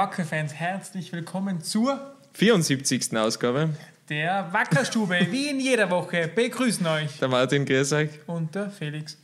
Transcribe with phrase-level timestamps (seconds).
[0.00, 3.14] Wacker-Fans, herzlich willkommen zur 74.
[3.18, 3.68] Ausgabe.
[4.08, 5.26] der Wackerstube.
[5.28, 8.08] Wie in jeder Woche begrüßen euch Der Martin, euch.
[8.26, 9.18] und der Felix.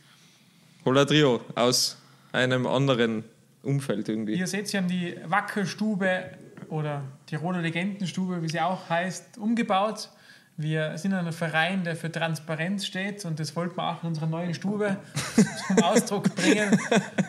[0.84, 1.96] Hola Trio aus
[2.30, 3.24] einem anderen
[3.62, 4.34] Umfeld irgendwie.
[4.34, 6.32] Ihr seht, sie haben die Wackerstube
[6.68, 10.10] oder Tiroler Legendenstube, wie sie auch heißt, umgebaut.
[10.58, 14.26] Wir sind ein Verein, der für Transparenz steht und das wollten wir auch in unserer
[14.26, 14.96] neuen Stube
[15.66, 16.80] zum Ausdruck bringen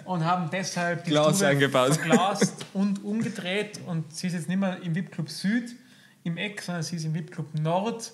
[0.05, 1.95] und haben deshalb die Glas Stube eingebaut.
[1.95, 5.75] verglast und umgedreht und sie ist jetzt nicht mehr im VIP-Club Süd
[6.23, 8.13] im Eck, sondern sie ist im VIP-Club Nord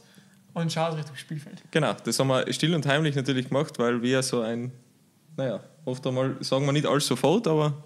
[0.53, 1.61] und schaut Richtung Spielfeld.
[1.69, 4.71] Genau, das haben wir still und heimlich natürlich gemacht, weil wir so ein,
[5.37, 7.83] naja, oft einmal sagen wir nicht alles sofort, aber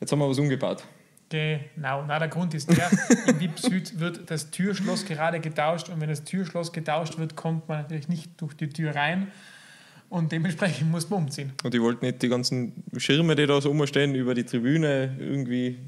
[0.00, 0.82] jetzt haben wir was umgebaut.
[1.28, 2.88] Genau, na, der Grund ist der,
[3.26, 7.68] im VIP Süd wird das Türschloss gerade getauscht und wenn das Türschloss getauscht wird, kommt
[7.68, 9.32] man natürlich nicht durch die Tür rein
[10.08, 11.52] und dementsprechend muss man umziehen.
[11.64, 15.78] Und ich wollte nicht die ganzen Schirme, die da so rumstehen, über die Tribüne irgendwie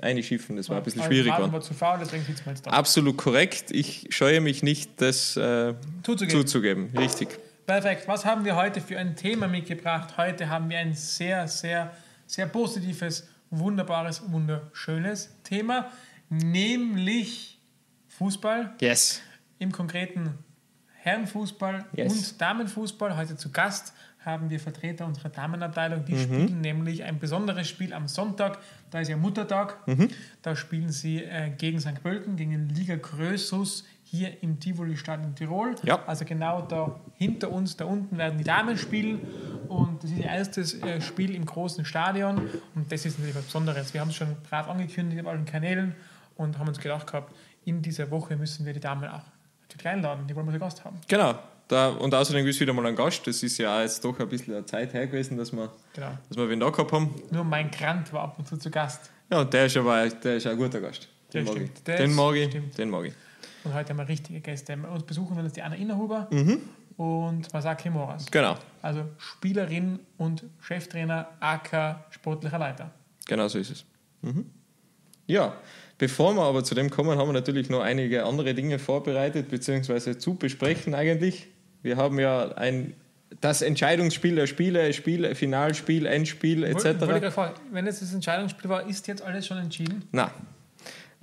[0.00, 0.56] einschiffen.
[0.56, 1.30] Das war ein bisschen schwierig.
[1.30, 2.70] War zu faul, deswegen sitzen wir jetzt da.
[2.70, 3.70] Absolut korrekt.
[3.70, 6.40] Ich scheue mich nicht, das äh, Zuzugeben.
[6.40, 6.90] zuzugeben.
[6.96, 7.28] Richtig.
[7.66, 8.08] Perfekt.
[8.08, 10.16] Was haben wir heute für ein Thema mitgebracht?
[10.16, 11.94] Heute haben wir ein sehr, sehr,
[12.26, 15.90] sehr positives, wunderbares, wunderschönes Thema,
[16.28, 17.58] nämlich
[18.08, 18.74] Fußball.
[18.80, 19.20] Yes.
[19.58, 20.38] Im konkreten
[21.02, 22.12] Herrenfußball Yes.
[22.12, 23.16] und Damenfußball.
[23.16, 26.00] Heute zu Gast haben wir Vertreter unserer Damenabteilung.
[26.00, 26.04] Mhm.
[26.04, 28.58] Die spielen nämlich ein besonderes Spiel am Sonntag.
[28.90, 29.86] Da ist ja Muttertag.
[29.88, 30.08] Mhm.
[30.42, 32.02] Da spielen sie äh, gegen St.
[32.02, 35.76] Pölten, gegen den Liga Grösus hier im Tivoli-Stadion Tirol.
[35.84, 36.02] Ja.
[36.06, 39.20] Also genau da hinter uns, da unten werden die Damen spielen.
[39.68, 42.38] Und das ist ihr erstes äh, Spiel im großen Stadion.
[42.74, 43.94] Und das ist natürlich was Besonderes.
[43.94, 45.94] Wir haben es schon brav angekündigt auf allen Kanälen
[46.36, 47.32] und haben uns gedacht gehabt,
[47.64, 49.22] in dieser Woche müssen wir die Damen auch
[49.62, 50.26] natürlich einladen.
[50.26, 50.98] Die wollen wir zu Gast haben.
[51.06, 51.38] Genau.
[51.68, 53.24] Da, und außerdem ist wieder mal ein Gast.
[53.28, 56.10] Das ist ja jetzt doch ein bisschen eine Zeit her gewesen, dass wir, Genau.
[56.28, 57.14] dass wir wen da gehabt haben.
[57.30, 59.08] Nur mein Grant war ab und zu zu Gast.
[59.30, 61.06] Ja, und der ist aber der ist ein guter Gast.
[61.32, 61.84] Den Der mag ich.
[61.84, 62.48] Den mag ich.
[62.50, 62.76] stimmt.
[62.78, 63.12] Den mag ich.
[63.64, 64.76] Und heute haben wir richtige Gäste.
[64.76, 66.28] Uns besuchen wir jetzt die Anna Innerhuber
[66.96, 68.26] und Masaki Moras.
[68.30, 68.56] Genau.
[68.82, 72.90] Also Spielerin und Cheftrainer, AK sportlicher Leiter.
[73.26, 73.84] Genau so ist es.
[74.22, 74.46] Mhm.
[75.26, 75.54] Ja,
[75.98, 80.18] bevor wir aber zu dem kommen, haben wir natürlich noch einige andere Dinge vorbereitet, beziehungsweise
[80.18, 81.46] zu besprechen eigentlich.
[81.82, 82.94] Wir haben ja ein,
[83.40, 86.98] das Entscheidungsspiel der Spiele, Spiel, Finalspiel, Endspiel Wollte- wollte etc.
[87.06, 90.02] gerade fragen, Wenn jetzt das Entscheidungsspiel war, ist jetzt alles schon entschieden?
[90.12, 90.30] Na.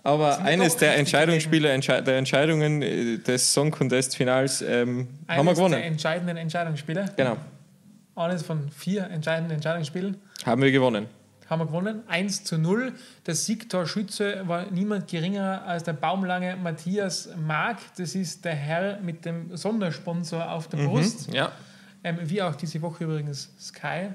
[0.04, 5.34] Aber eines der Entscheidungsspiele, Entsche der Entscheidungen äh, des Song Contest Finals ähm, haben wir
[5.34, 5.82] Eines der gewonnen.
[5.84, 7.06] entscheidenden Entscheidungsspiele.
[7.18, 7.38] Genau,
[8.16, 10.18] Eines von vier entscheidenden Entscheidungsspielen.
[10.46, 11.08] haben wir gewonnen.
[11.50, 12.04] haben wir gewonnen.
[12.08, 12.94] 1 zu 0.
[13.26, 17.78] Der Siegtorschütze war niemand geringer als der baumlange Matthias Mark.
[17.98, 21.34] Das ist der Herr mit dem Sondersponsor auf der Brust.
[21.34, 21.52] Ja,
[22.04, 24.10] Ähm, wie auch diese Woche übrigens Sky.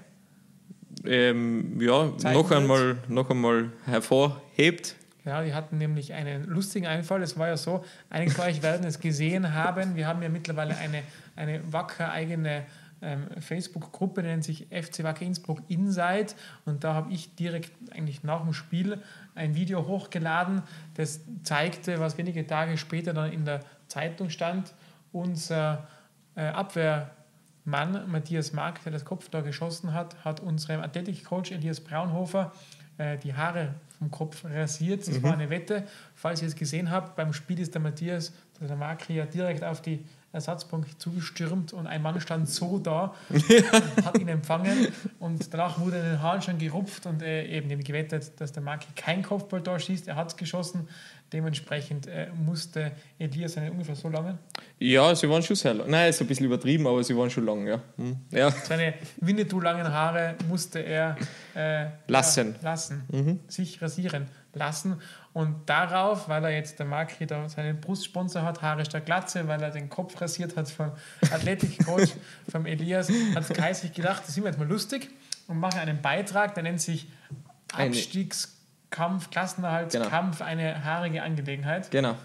[1.04, 4.94] ähm, ja noch einmal, noch einmal hervorhebt.
[5.25, 7.22] Ja, die hatten nämlich einen lustigen Einfall.
[7.22, 9.94] Es war ja so, einige von euch werden es gesehen haben.
[9.94, 11.03] Wir haben ja mittlerweile eine,
[11.37, 12.65] eine wacker eigene
[13.03, 16.34] ähm, Facebook-Gruppe, die nennt sich FC Wacker Innsbruck Inside.
[16.65, 19.00] Und da habe ich direkt eigentlich nach dem Spiel
[19.34, 20.62] ein Video hochgeladen,
[20.94, 24.75] das zeigte, was wenige Tage später dann in der Zeitung stand.
[25.12, 25.87] Unser
[26.34, 32.53] äh, Abwehrmann Matthias Mark, der das Kopftor geschossen hat, hat unserem Athletikcoach Elias Braunhofer
[32.99, 35.07] äh, die Haare vom Kopf rasiert.
[35.07, 35.85] Das war eine Wette.
[36.15, 39.83] Falls ihr es gesehen habt, beim Spiel ist der Matthias, der Mark hier direkt auf
[39.83, 43.45] die Ersatzbank zugestürmt und ein Mann stand so da und
[44.05, 44.89] hat ihn empfangen
[45.21, 48.63] und danach wurde in den Haaren schon gerupft und äh, eben dem gewettet, dass der
[48.63, 50.09] Mark kein Kopfballtor schießt.
[50.09, 50.89] Er hat es geschossen.
[51.32, 54.38] Dementsprechend äh, musste Elias seine ungefähr so lange,
[54.78, 55.88] Ja, sie waren schon sehr lang.
[55.88, 57.81] Nein, ist ein bisschen übertrieben, aber sie waren schon lang, ja.
[57.97, 58.16] Hm.
[58.31, 61.16] Ja, seine Winnetou-langen Haare musste er
[61.54, 62.56] äh, Lassen.
[62.60, 65.00] Ja, lassen, sich rasieren lassen.
[65.32, 69.49] Und darauf, weil er jetzt der Mark hier da seinen Brustsponsor hat, Haare statt Glatze,
[69.49, 70.93] weil er den Kopf rasiert hat vom
[71.31, 72.12] Athletikcoach,
[72.50, 75.08] vom Elias, hat Kai sich gedacht, das sind wir jetzt mal lustig
[75.49, 77.08] und machen einen Beitrag, der nennt sich
[77.73, 77.94] Eine-
[78.93, 81.91] Abstiegskampf, Klassenerhaltskampf, eine haarige Angelegenheit.
[81.91, 82.17] genau.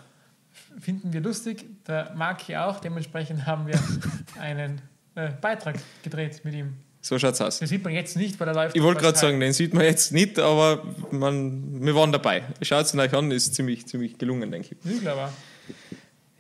[0.80, 3.80] Finden wir lustig, der Mark hier auch, dementsprechend haben wir
[4.42, 4.81] einen
[5.16, 6.74] äh, Beitrag gedreht mit ihm.
[7.00, 7.60] So schaut's aus.
[7.60, 8.75] Das sieht man jetzt nicht, weil er läuft.
[8.75, 12.44] Ich wollte gerade sagen, den sieht man jetzt nicht, aber man, wir waren dabei.
[12.64, 14.92] Schaut es euch an, ist ziemlich, ziemlich gelungen, denke ich.
[14.92, 15.31] Übel aber.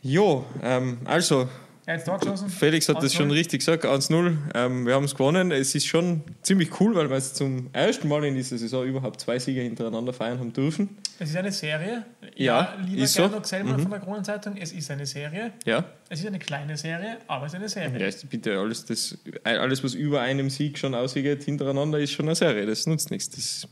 [0.01, 1.47] Jo, ähm, also,
[1.87, 2.49] Hat Tor geschossen.
[2.49, 3.15] Felix hat das 1-0.
[3.15, 4.35] schon richtig gesagt, 1-0.
[4.53, 5.51] Ähm, wir haben es gewonnen.
[5.51, 9.21] Es ist schon ziemlich cool, weil wir jetzt zum ersten Mal in dieser Saison überhaupt
[9.21, 10.97] zwei Siege hintereinander feiern haben dürfen.
[11.17, 12.05] Es ist eine Serie.
[12.35, 13.23] Ja, lieber ist so.
[13.23, 15.53] Gernot Selmer von der Kronenzeitung, es ist eine Serie.
[15.65, 18.09] Ja, Es ist eine kleine Serie, aber es ist eine Serie.
[18.09, 22.35] ja bitte, alles, das, alles, was über einem Sieg schon ausgeht hintereinander, ist schon eine
[22.35, 22.65] Serie.
[22.65, 23.29] Das nutzt nichts.
[23.29, 23.67] Das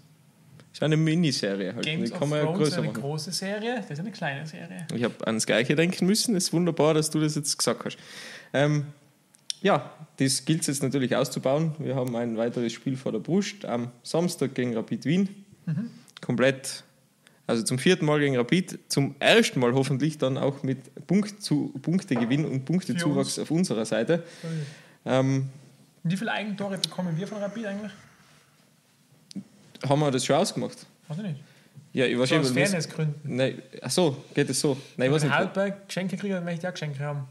[0.75, 1.73] ist eine Miniserie.
[1.73, 1.85] Halt.
[1.85, 3.01] Games Die of kann man ja größer ist eine machen.
[3.01, 4.85] große Serie, das ist eine kleine Serie.
[4.93, 6.35] Ich habe ans Gleiche denken müssen.
[6.35, 7.97] Es ist wunderbar, dass du das jetzt gesagt hast.
[8.53, 8.85] Ähm,
[9.61, 11.73] ja, das gilt es jetzt natürlich auszubauen.
[11.79, 15.29] Wir haben ein weiteres Spiel vor der Brust am Samstag gegen Rapid Wien.
[16.21, 16.83] Komplett,
[17.47, 21.73] also zum vierten Mal gegen Rapid, zum ersten Mal hoffentlich dann auch mit Punkt zu,
[21.81, 24.23] Punktegewinn und Punktezuwachs auf unserer Seite.
[25.05, 25.47] Ähm,
[26.03, 27.91] Wie viele Eigentore bekommen wir von Rapid eigentlich?
[29.87, 30.85] Haben wir das schon ausgemacht?
[31.07, 31.39] Weiß ich nicht.
[31.93, 32.53] Ja, ich So aus wahrscheinlich.
[32.53, 33.15] Fairnessgründen.
[33.23, 34.75] Nein, ach so, geht es so?
[34.97, 35.33] Nein, ich weiß nicht.
[35.33, 37.25] Halbberg Geschenke kriege, dann möchte ich auch Geschenke haben.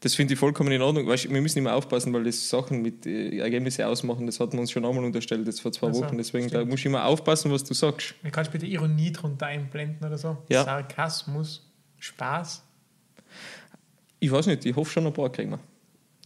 [0.00, 1.06] Das finde ich vollkommen in Ordnung.
[1.08, 4.60] Weißt, wir müssen immer aufpassen, weil das Sachen mit äh, Ergebnisse ausmachen, das hat man
[4.60, 6.16] uns schon einmal unterstellt, jetzt vor zwei Ach so, Wochen.
[6.18, 8.14] Deswegen da musst du immer aufpassen, was du sagst.
[8.22, 10.38] Mir kannst du bitte Ironie drunter einblenden oder so?
[10.48, 10.62] Ja.
[10.64, 11.66] Sarkasmus,
[11.98, 12.62] Spaß.
[14.20, 15.60] Ich weiß nicht, ich hoffe schon ein paar kriegen wir.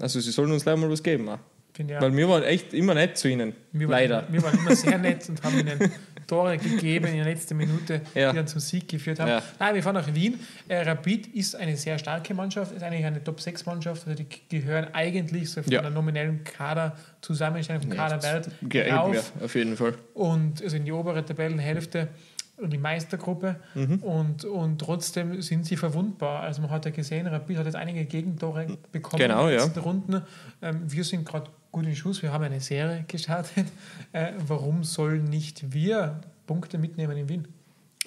[0.00, 1.28] Also sie sollen uns leider mal was geben.
[1.28, 1.38] Auch.
[1.78, 2.00] Auch.
[2.02, 3.54] Weil wir waren echt immer nett zu ihnen.
[3.72, 4.24] Wir waren, leider.
[4.30, 5.78] Wir waren immer sehr nett und haben ihnen
[6.26, 8.30] Tore gegeben in der letzten Minute, Ja.
[8.30, 9.28] die dann zum Sieg geführt haben.
[9.28, 9.42] Ja.
[9.58, 10.38] Nein, wir fahren nach Wien.
[10.68, 14.06] Äh, Rapid ist eine sehr starke Mannschaft, ist eigentlich eine Top-6-Mannschaft.
[14.06, 15.80] Also die gehören eigentlich so von Ja.
[15.82, 19.02] der nominellen Kader Zusammenstellung vom Ja, Kaderwert Ja, ja,
[19.42, 19.94] auf jeden Fall.
[20.14, 22.08] und also in die obere Tabellenhälfte und
[22.68, 23.98] die Meistergruppe Mhm.
[24.02, 26.40] und, und trotzdem sind sie verwundbar.
[26.42, 29.64] Also man hat ja gesehen, Rapid hat jetzt einige Gegentore bekommen Genau, in den ja.
[29.64, 30.22] letzten Runden.
[30.62, 33.66] Ähm, wir sind gerade gut in Schuss, wir haben eine Serie gestartet.
[34.14, 37.48] Äh, warum sollen nicht wir Punkte mitnehmen in Wien?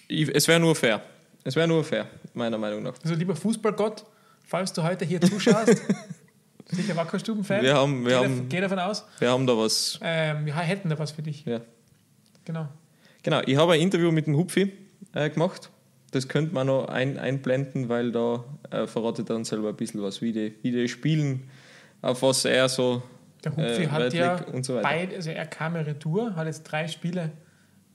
[0.07, 1.01] Es wäre nur fair.
[1.44, 2.06] Es wäre nur fair,
[2.36, 2.94] meiner Meinung nach.
[3.04, 4.06] Also lieber Fußballgott,
[4.46, 5.81] falls du heute hier zuschaust,
[6.68, 10.00] sicher Wackerstuben-Fan, Wir haben, wir, geh, haben, dav- geh davon aus, wir haben da was.
[10.04, 11.44] ähm, wir hätten da was für dich.
[11.46, 11.62] Ja.
[12.46, 12.68] Genau.
[13.25, 14.72] Genau, ich habe ein Interview mit dem Hupfi
[15.13, 15.72] äh, gemacht.
[16.12, 20.04] Das könnte man noch ein, einblenden, weil da äh, verratet er uns selber ein bisschen
[20.04, 21.50] was, wie die, wie die spielen,
[22.04, 23.01] auf was er so
[23.44, 24.83] Der Hupfi äh, hat ja und so weiter.
[24.88, 27.31] beid, also er kam ja retour, hat jetzt drei Spiele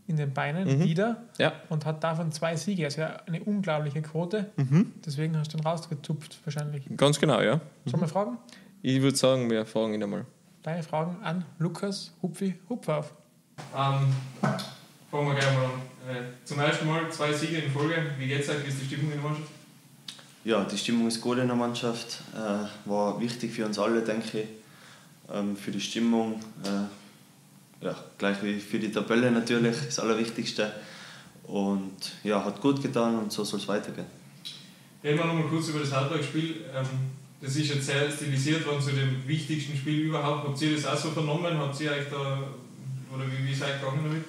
[0.09, 2.87] in den Beinen wieder Ja, und hat davon zwei Siege.
[2.87, 4.51] Also eine unglaubliche Quote.
[4.57, 4.95] Mhm.
[5.07, 6.87] Deswegen hast du ihn rausgezupft wahrscheinlich.
[6.97, 7.61] ganz genau, ja.
[7.85, 8.37] Sollen wir fragen?
[8.83, 10.27] Ich würde sagen, wir fragen ihn einmal.
[10.65, 13.15] Deine Fragen an Lukas Hupfi Hupfauf.
[13.79, 14.13] Ähm,
[15.11, 15.71] fangen wir gleich mal an.
[16.09, 17.95] Äh, zum ersten Mal zwei Siege in Folge.
[18.19, 18.65] Wie geht's euch?
[18.65, 19.51] Wie ist die Stimmung in der Mannschaft?
[20.45, 22.23] Ja, die Stimmung ist gut in der Mannschaft.
[22.35, 24.47] Äh, war wichtig für uns alle, denke ich.
[25.33, 30.73] Ähm, für die Stimmung, äh, ja, gleich wie für die Tabelle natürlich, das Allerwichtigste.
[31.45, 34.07] Und ja, hat gut getan und so soll es weitergehen.
[35.03, 36.65] Reden wir nochmal kurz über das Halbtagsspiel.
[36.75, 36.87] Ähm,
[37.41, 40.49] das ist jetzt sehr stilisiert worden zu dem wichtigsten Spiel überhaupt.
[40.49, 41.59] Habt ihr das auch so vernommen?
[41.59, 42.43] Habt ihr euch da,
[43.15, 44.25] oder wie, wie seid ihr gegangen damit?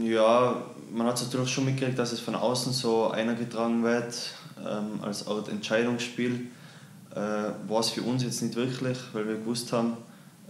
[0.00, 0.62] Ja,
[0.92, 5.26] man hat es natürlich schon mitgekriegt, dass es von außen so eingetragen wird ähm, als
[5.26, 6.48] Art Entscheidungsspiel.
[7.14, 7.18] Äh,
[7.68, 9.96] war es für uns jetzt nicht wirklich, weil wir gewusst haben,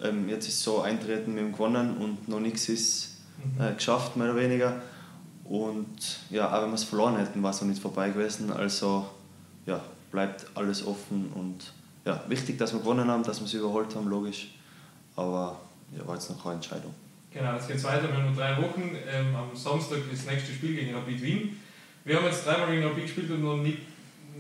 [0.02, 3.19] ähm, jetzt ist so eintreten, wir haben gewonnen und noch nichts ist
[3.58, 4.81] äh, geschafft, mehr oder weniger.
[5.44, 8.50] Und ja, auch wenn wir es verloren hätten, war es noch nicht vorbei gewesen.
[8.50, 9.06] Also
[9.67, 9.81] ja,
[10.11, 11.73] bleibt alles offen und
[12.06, 14.55] ja, wichtig, dass wir gewonnen haben, dass wir sie überholt haben, logisch.
[15.17, 15.61] Aber
[15.97, 16.94] ja, war jetzt noch keine Entscheidung.
[17.35, 18.05] Genau, jetzt geht es weiter.
[18.09, 18.97] Wir haben noch drei Wochen.
[19.13, 21.61] Ähm, am Samstag das nächste Spiel gegen Rapid Wien.
[22.05, 23.79] Wir haben jetzt dreimal gegen Rapid gespielt und noch, nicht,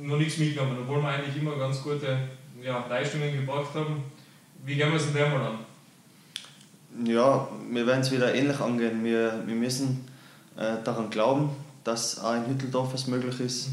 [0.00, 2.16] noch nichts mitgenommen, obwohl wir eigentlich immer ganz gute
[2.62, 4.04] ja, Leistungen gebracht haben.
[4.64, 5.58] Wie gehen wir es denn der mal an?
[7.04, 9.02] Ja, wir werden es wieder ähnlich angehen.
[9.02, 10.06] Wir, wir müssen
[10.56, 11.50] äh, daran glauben,
[11.82, 13.70] dass auch in Hütteldorf was möglich ist.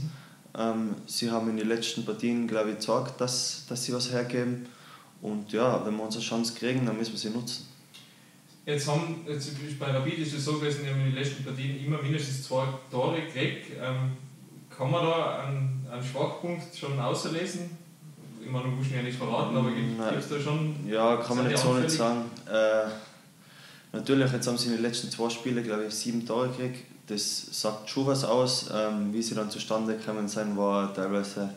[0.58, 4.66] Ähm, sie haben in den letzten Partien, glaube ich, gezeigt, dass, dass sie was hergeben.
[5.22, 7.68] Und ja, wenn wir unsere Chance kriegen, dann müssen wir sie nutzen.
[8.66, 11.84] Jetzt haben, jetzt bei Rapid ist es so gewesen, die haben in den letzten Partien
[11.84, 13.72] immer mindestens zwei Tore gekriegt.
[13.82, 14.12] Ähm,
[14.70, 17.78] kann man da einen, einen Schwachpunkt schon auslesen?
[18.44, 20.76] Ich meine, du musst ihn ja nicht verraten, aber gibt es da schon.
[20.88, 22.26] Ja, kann man die so nicht sagen.
[22.48, 22.90] Äh,
[23.96, 26.86] natürlich, jetzt haben sie in den letzten zwei Spielen, glaube ich, sieben Tore gekriegt.
[27.08, 28.70] Das sagt schon was aus.
[28.74, 31.50] Ähm, wie sie dann zustande gekommen sind, war teilweise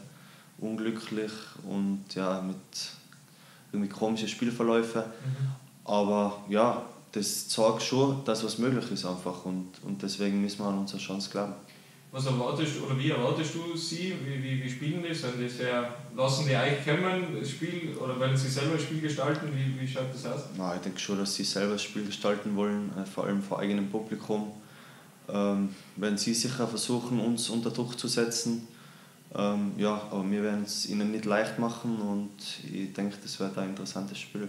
[0.58, 1.32] unglücklich
[1.68, 2.56] und ja, mit
[3.72, 5.02] irgendwie komischen Spielverläufen.
[5.84, 6.82] Aber ja,
[7.14, 10.98] das zeigt schon, dass was möglich ist einfach und, und deswegen müssen wir an unsere
[10.98, 11.54] Chance glauben.
[12.10, 14.14] Was erwartest oder wie erwartest du sie?
[14.24, 15.14] Wie, wie, wie spielen die?
[15.14, 19.00] Sind die sehr, lassen die euch kommen, das Spiel, oder wollen sie selber das Spiel
[19.00, 19.48] gestalten?
[19.52, 20.42] Wie, wie schaut das aus?
[20.56, 23.58] Na, ich denke schon, dass sie selber das Spiel gestalten wollen, äh, vor allem vor
[23.58, 24.52] eigenem Publikum.
[25.28, 28.68] Ähm, werden sie sicher versuchen, uns unter Druck zu setzen.
[29.34, 32.30] Ähm, ja, aber wir werden es ihnen nicht leicht machen und
[32.72, 34.48] ich denke, das wird ein interessantes Spiel.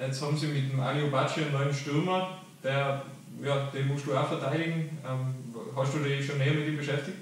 [0.00, 3.02] Jetzt haben sie mit dem Ali Obacci einen neuen Stürmer, der,
[3.42, 4.98] ja, den musst du auch verteidigen.
[5.06, 5.34] Ähm,
[5.76, 7.18] hast du dich schon näher mit ihm beschäftigt?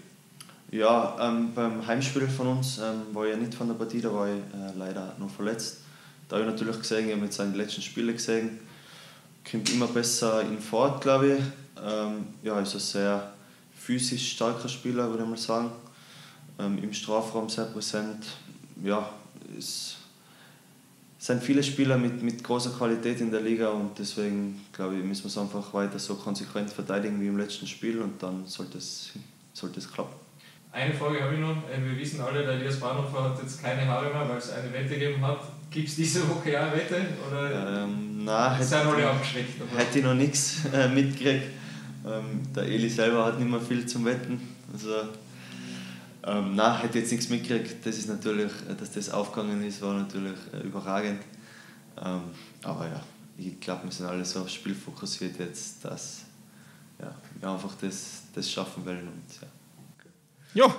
[0.71, 4.13] Ja, ähm, beim Heimspiel von uns ähm, war ich ja nicht von der Partie, da
[4.13, 5.79] war ich äh, leider noch verletzt.
[6.29, 8.61] Da habe ich natürlich gesehen, ich habe jetzt seine letzten Spiele gesehen,
[9.51, 11.43] kommt immer besser in Fahrt, glaube ich.
[11.85, 13.33] Ähm, ja, ist ein sehr
[13.77, 15.71] physisch starker Spieler, würde ich mal sagen.
[16.61, 18.27] Ähm, Im Strafraum sehr präsent.
[18.85, 19.09] Ja,
[19.59, 19.97] es
[21.19, 25.25] sind viele Spieler mit, mit großer Qualität in der Liga und deswegen glaube ich, müssen
[25.25, 29.11] wir es einfach weiter so konsequent verteidigen wie im letzten Spiel und dann sollte es,
[29.53, 30.15] sollte es klappen.
[30.71, 31.57] Eine Frage habe ich noch.
[31.69, 34.73] Äh, wir wissen alle, der Elias Bahnhofer hat jetzt keine Haare mehr, weil es eine
[34.73, 35.41] Wette gegeben hat.
[35.71, 37.05] Gibt es diese Woche ja eine Wette?
[37.27, 39.61] Oder ähm, nein, sind alle abgeschreckt?
[39.77, 41.47] Hätte ich noch nichts äh, mitgekriegt.
[42.07, 44.41] Ähm, der Eli selber hat nicht mehr viel zum Wetten.
[44.73, 45.09] Also,
[46.29, 47.87] ähm, nein, hätte jetzt nichts mitgekriegt.
[47.87, 51.23] Das ist natürlich, äh, dass das aufgegangen ist, war natürlich äh, überragend.
[52.05, 52.23] Ähm,
[52.63, 53.01] aber ja,
[53.39, 56.23] ich glaube, wir sind alle so aufs Spiel fokussiert jetzt, dass
[57.01, 59.09] ja, wir einfach das, das schaffen wollen.
[59.09, 59.41] Und,
[60.55, 60.67] ja.
[60.67, 60.75] ja.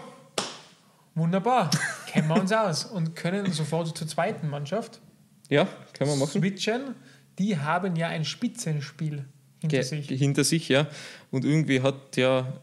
[1.16, 1.72] Wunderbar.
[2.08, 5.02] Kennen wir uns aus und können sofort zur zweiten Mannschaft.
[5.50, 6.40] Ja, können wir machen.
[6.40, 6.96] Switchen.
[7.40, 9.26] Die haben ja ein Spitzenspiel
[9.60, 10.08] hinter Ge sich.
[10.08, 10.88] Hinter sich, ja.
[11.32, 12.62] Und irgendwie hat ja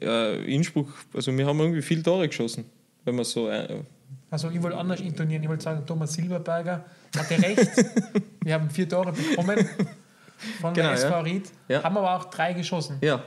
[0.00, 2.64] äh, Innsbruck, also wir haben irgendwie viele Tore geschossen,
[3.04, 3.48] wenn man so.
[3.48, 3.82] Äh,
[4.30, 6.84] also ich wollte anders intonieren, ich wollte sagen, Thomas Silberberger
[7.16, 7.70] hatte recht.
[8.44, 9.68] wir haben vier Tore bekommen
[10.60, 11.20] von genau, der SV ja.
[11.20, 11.82] Ried, ja.
[11.82, 12.98] haben aber auch drei geschossen.
[13.00, 13.22] Ja,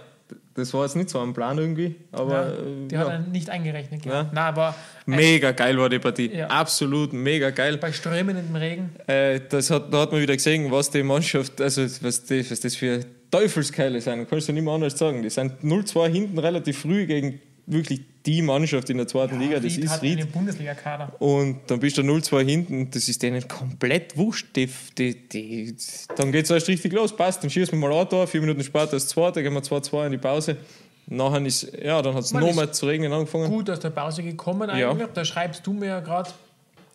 [0.55, 2.53] das war jetzt nicht so am Plan irgendwie, aber.
[2.53, 2.53] Ja,
[2.89, 4.05] die hat er nicht eingerechnet.
[4.05, 4.23] Ja.
[4.31, 6.43] Nein, aber mega geil war die Partie.
[6.43, 7.77] Absolut mega geil.
[7.77, 8.91] Bei strömendem Regen.
[9.07, 12.59] Äh, das hat, da hat man wieder gesehen, was die Mannschaft, also was, die, was
[12.59, 14.29] das für Teufelskeile sind.
[14.29, 15.23] Kannst du nicht mehr anders sagen.
[15.23, 19.59] Die sind 0-2 hinten relativ früh gegen wirklich die Mannschaft in der zweiten ja, Liga.
[19.59, 20.31] Das Ried ist Ried.
[20.31, 21.13] Bundesliga-Kader.
[21.19, 22.91] Und dann bist du 0-2 hinten.
[22.91, 24.55] Das ist denen komplett wurscht.
[24.55, 25.75] Die, die, die,
[26.15, 27.15] dann geht es erst richtig los.
[27.15, 28.27] Passt, dann schießen wir mal ein Tor.
[28.27, 30.57] Vier Minuten später das zweite, gehen wir 2-2 in die Pause.
[31.07, 33.49] Nachher ist, ja, dann hat es nochmal zu regnen angefangen.
[33.49, 34.99] Gut aus der Pause gekommen eigentlich.
[34.99, 35.07] Ja.
[35.11, 36.29] Da schreibst du mir ja gerade,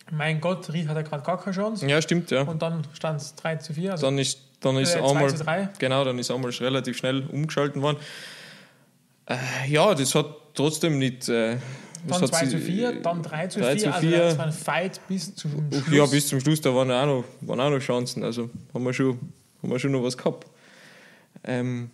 [0.09, 1.85] mein Gott, Ried hat ja gerade gar keine Chance.
[1.85, 2.43] Ja, stimmt, ja.
[2.43, 3.91] Und dann stand es 3 zu 4.
[3.91, 7.97] Also dann ist, dann ist äh, einmal, genau, dann ist einmal relativ schnell umgeschalten worden.
[9.25, 9.37] Äh,
[9.67, 11.29] ja, das hat trotzdem nicht.
[11.29, 11.57] Äh,
[12.07, 13.77] dann 2 zu 4, dann 3 zu 3 4.
[13.77, 13.93] Zu 4.
[13.93, 15.83] Also das war ein Fight bis zum Schluss.
[15.91, 18.23] Ja, bis zum Schluss, da waren auch noch, waren auch noch Chancen.
[18.23, 19.19] Also haben wir schon,
[19.61, 20.47] haben wir schon noch was gehabt.
[21.43, 21.89] Ähm,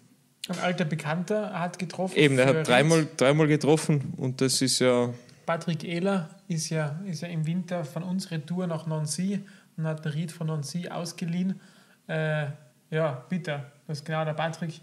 [0.47, 2.15] ein alter Bekannter hat getroffen.
[2.15, 5.09] Eben, der hat dreimal, dreimal getroffen und das ist ja.
[5.45, 9.39] Patrick Ehler ist ja, ist ja im Winter von unserer Tour nach Nancy
[9.77, 11.59] und hat den Ried von Nancy ausgeliehen.
[12.07, 12.47] Äh,
[12.91, 14.81] ja, bitte, das ist genau der Patrick.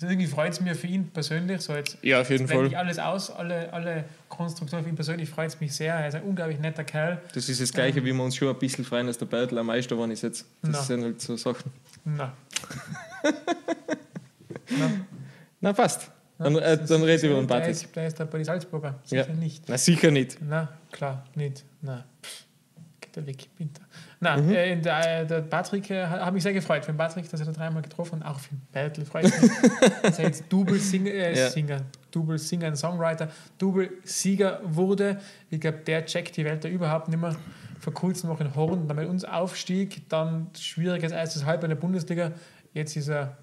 [0.00, 1.60] Also irgendwie freut es mich für ihn persönlich.
[1.60, 2.66] So jetzt, ja, auf jeden jetzt Fall.
[2.66, 5.94] Ich alles aus, alle, alle Konstruktionen für ihn persönlich freut es mich sehr.
[5.94, 7.20] Er ist ein unglaublich netter Kerl.
[7.34, 9.58] Das ist das Gleiche, ähm, wie wir uns schon ein bisschen freuen, dass der Beutel
[9.58, 10.46] am Meister geworden ist jetzt.
[10.62, 10.82] Das na.
[10.82, 11.72] sind halt so Sachen.
[12.04, 12.32] Na.
[14.70, 14.90] Na,
[15.60, 16.12] Na passt.
[16.38, 17.92] Dann, äh, dann rede ich über den Patrick.
[17.92, 19.00] Der ist, der bei den Salzburger.
[19.02, 19.34] Sicher ja.
[19.34, 19.64] nicht.
[19.68, 20.38] Na, sicher nicht.
[20.40, 21.64] Na, klar, nicht.
[21.82, 22.04] Na,
[23.00, 23.82] geht er weg, Winter.
[24.20, 24.50] Na, mhm.
[24.50, 26.84] äh, der, der, Patrick äh, hat mich sehr gefreut.
[26.84, 28.34] Für den Patrick, dass er da dreimal getroffen hat.
[28.34, 29.50] Auch für den Bertel freut mich.
[30.02, 31.48] dass er jetzt Double Singer, äh, ja.
[31.48, 35.18] Singer, Double Singer und Songwriter, Double Sieger wurde.
[35.50, 37.36] Ich glaube, der checkt die Welt da überhaupt nicht mehr.
[37.78, 41.76] Vor kurzem noch in Horn, dann mit uns aufstieg, dann schwieriges erstes Halb in der
[41.76, 42.32] Bundesliga.
[42.74, 43.36] Jetzt ist er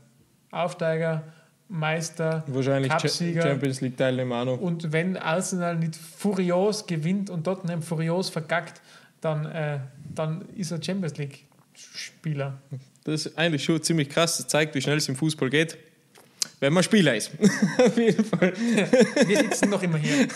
[0.51, 1.23] Aufsteiger,
[1.69, 3.41] Meister, Wahrscheinlich Cupsieger.
[3.41, 4.59] Champions League Teilnehmer noch.
[4.59, 8.81] Und wenn Arsenal nicht furios gewinnt und Tottenham furios verkackt,
[9.25, 9.79] dann, äh,
[10.13, 12.61] dann ist er Champions League Spieler.
[13.03, 14.37] Das ist eigentlich schon ziemlich krass.
[14.37, 15.77] Das zeigt, wie schnell es im Fußball geht.
[16.59, 17.31] Wenn man Spieler ist.
[17.77, 18.53] Auf jeden Fall.
[18.55, 20.27] Wir sitzen noch immer hier.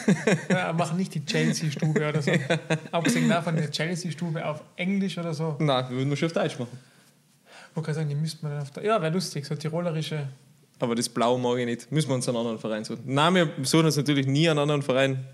[0.49, 2.31] Ja, machen nicht die Chelsea-Stube oder so.
[2.31, 2.59] Ja.
[2.91, 5.55] Abgesehen davon, die Chelsea-Stube auf Englisch oder so.
[5.59, 6.77] Nein, wir würden nur schon auf Deutsch machen.
[7.73, 8.83] Wo kann ich sagen, die müsste man auf der.
[8.83, 10.27] Ja, wäre lustig, so tirolerische.
[10.79, 11.91] Aber das Blau mag ich nicht.
[11.91, 13.03] Müssen wir uns einen anderen Verein suchen.
[13.05, 15.25] Nein, wir suchen uns natürlich nie einen anderen Verein.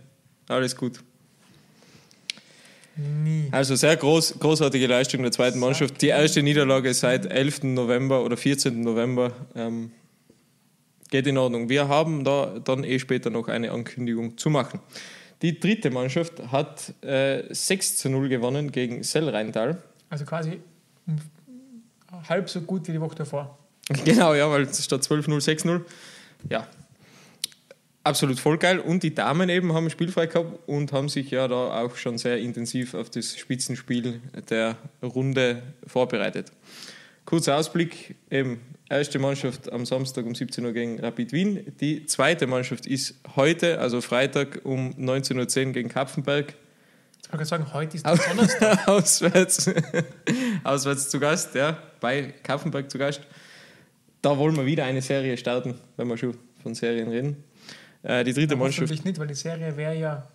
[0.47, 0.99] Alles gut.
[2.97, 3.49] Nie.
[3.51, 6.01] Also sehr groß, großartige Leistung der zweiten Mannschaft.
[6.01, 7.63] Die erste Niederlage seit 11.
[7.63, 8.81] November oder 14.
[8.81, 9.91] November ähm,
[11.09, 11.67] geht in Ordnung.
[11.67, 14.79] Wir haben da dann eh später noch eine Ankündigung zu machen.
[15.41, 19.77] Die dritte Mannschaft hat äh, 6 zu 0 gewonnen gegen Sellrheintal.
[20.09, 20.59] Also quasi
[22.29, 23.57] halb so gut wie die Woche davor.
[24.03, 25.81] Genau, ja, weil statt 12-0, 6-0.
[26.49, 26.67] Ja,
[28.05, 28.79] absolut voll geil.
[28.79, 32.37] Und die Damen eben haben spielfrei gehabt und haben sich ja da auch schon sehr
[32.37, 36.51] intensiv auf das Spitzenspiel der Runde vorbereitet.
[37.25, 41.73] Kurzer Ausblick, eben erste Mannschaft am Samstag um 17 Uhr gegen Rapid Wien.
[41.79, 46.53] Die zweite Mannschaft ist heute, also Freitag um 19.10 Uhr gegen Kapfenberg.
[47.23, 48.87] Ich wollte sagen, heute ist der Donnerstag.
[48.87, 49.71] auswärts,
[50.63, 53.21] auswärts zu Gast, ja, bei Kapfenberg zu Gast.
[54.21, 57.43] Da wollen wir wieder eine Serie starten, wenn wir schon von Serien reden.
[58.05, 59.03] Äh, die dritte Mannschaft.
[59.03, 60.27] nicht, weil die Serie wäre ja.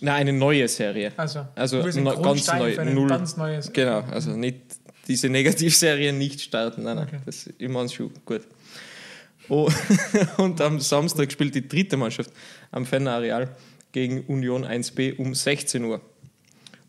[0.00, 1.12] Nein, eine neue Serie.
[1.16, 2.84] Also, also no, ganz neu.
[2.84, 3.72] Null, ganz neues.
[3.72, 4.60] Genau, also nicht
[5.08, 6.82] diese Negativserien nicht starten.
[6.82, 7.20] Nein, nein, okay.
[7.24, 8.42] das ist immer schon gut.
[9.48, 9.70] Oh,
[10.36, 12.30] und am Samstag spielt die dritte Mannschaft
[12.70, 13.48] am Fenner Areal
[13.90, 16.02] gegen Union 1b um 16 Uhr.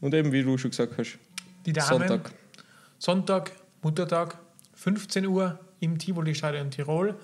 [0.01, 1.17] Und eben, wie du schon gesagt hast,
[1.65, 2.31] Die Damen, Sonntag.
[2.97, 4.37] Sonntag, Muttertag,
[4.75, 7.15] 15 Uhr im Tivoli-Stadion Tirol.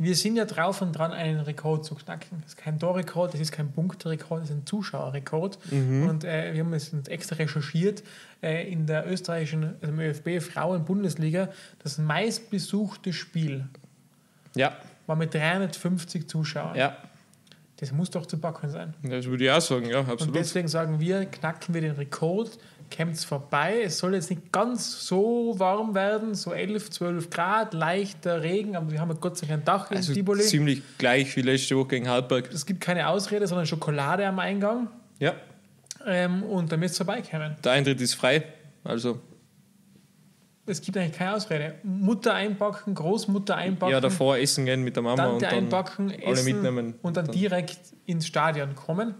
[0.00, 2.40] Wir sind ja drauf und dran, einen Rekord zu knacken.
[2.42, 5.58] Das ist kein Torrekord, das ist kein Punkterekord, das ist ein Zuschauerrekord.
[5.72, 6.08] Mhm.
[6.08, 8.04] Und äh, wir haben es extra recherchiert.
[8.40, 11.48] Äh, in der österreichischen, also im ÖFB Frauen-Bundesliga,
[11.82, 13.66] das meistbesuchte Spiel
[14.54, 14.76] ja.
[15.08, 16.76] war mit 350 Zuschauern.
[16.76, 16.96] Ja.
[17.78, 18.94] Das muss doch zu backen sein.
[19.02, 20.22] Das würde ich auch sagen, ja, absolut.
[20.22, 22.58] Und deswegen sagen wir, knacken wir den Rekord
[22.96, 23.82] es vorbei.
[23.84, 28.90] Es soll jetzt nicht ganz so warm werden, so 11, 12 Grad, leichter Regen, aber
[28.90, 30.42] wir haben Gott sei Dank ein Dach also in Tivoli.
[30.42, 32.50] Ziemlich gleich wie letzte Woche gegen Halberg.
[32.52, 34.88] Es gibt keine Ausrede, sondern Schokolade am Eingang.
[35.18, 35.34] Ja.
[36.06, 37.56] Ähm, und dann wird es vorbeikommen.
[37.62, 38.44] Der Eintritt ist frei,
[38.84, 39.20] also.
[40.66, 41.76] Es gibt eigentlich keine Ausrede.
[41.82, 43.92] Mutter einpacken, Großmutter einpacken.
[43.92, 46.94] Ja, davor essen gehen mit der Mama Tante und dann einpacken, alle mitnehmen.
[47.00, 49.14] Und dann, dann direkt ins Stadion kommen.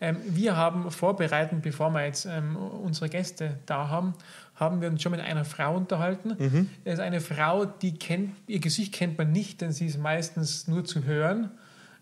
[0.00, 4.14] Ähm, wir haben vorbereitet, bevor wir jetzt ähm, unsere Gäste da haben,
[4.54, 6.36] haben wir uns schon mit einer Frau unterhalten.
[6.38, 6.70] Mhm.
[6.84, 10.68] Das ist eine Frau, die kennt, ihr Gesicht kennt man nicht, denn sie ist meistens
[10.68, 11.50] nur zu hören.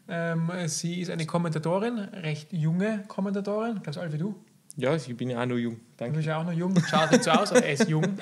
[0.08, 4.34] Ähm, sie ist eine Kommentatorin, recht junge Kommentatorin, ganz alt wie du.
[4.78, 5.80] Ja, ich bin ja auch noch jung.
[5.96, 6.12] Danke.
[6.12, 6.72] Du bist ja auch noch jung.
[6.88, 8.04] Schaut nicht so aus, aber er ist jung.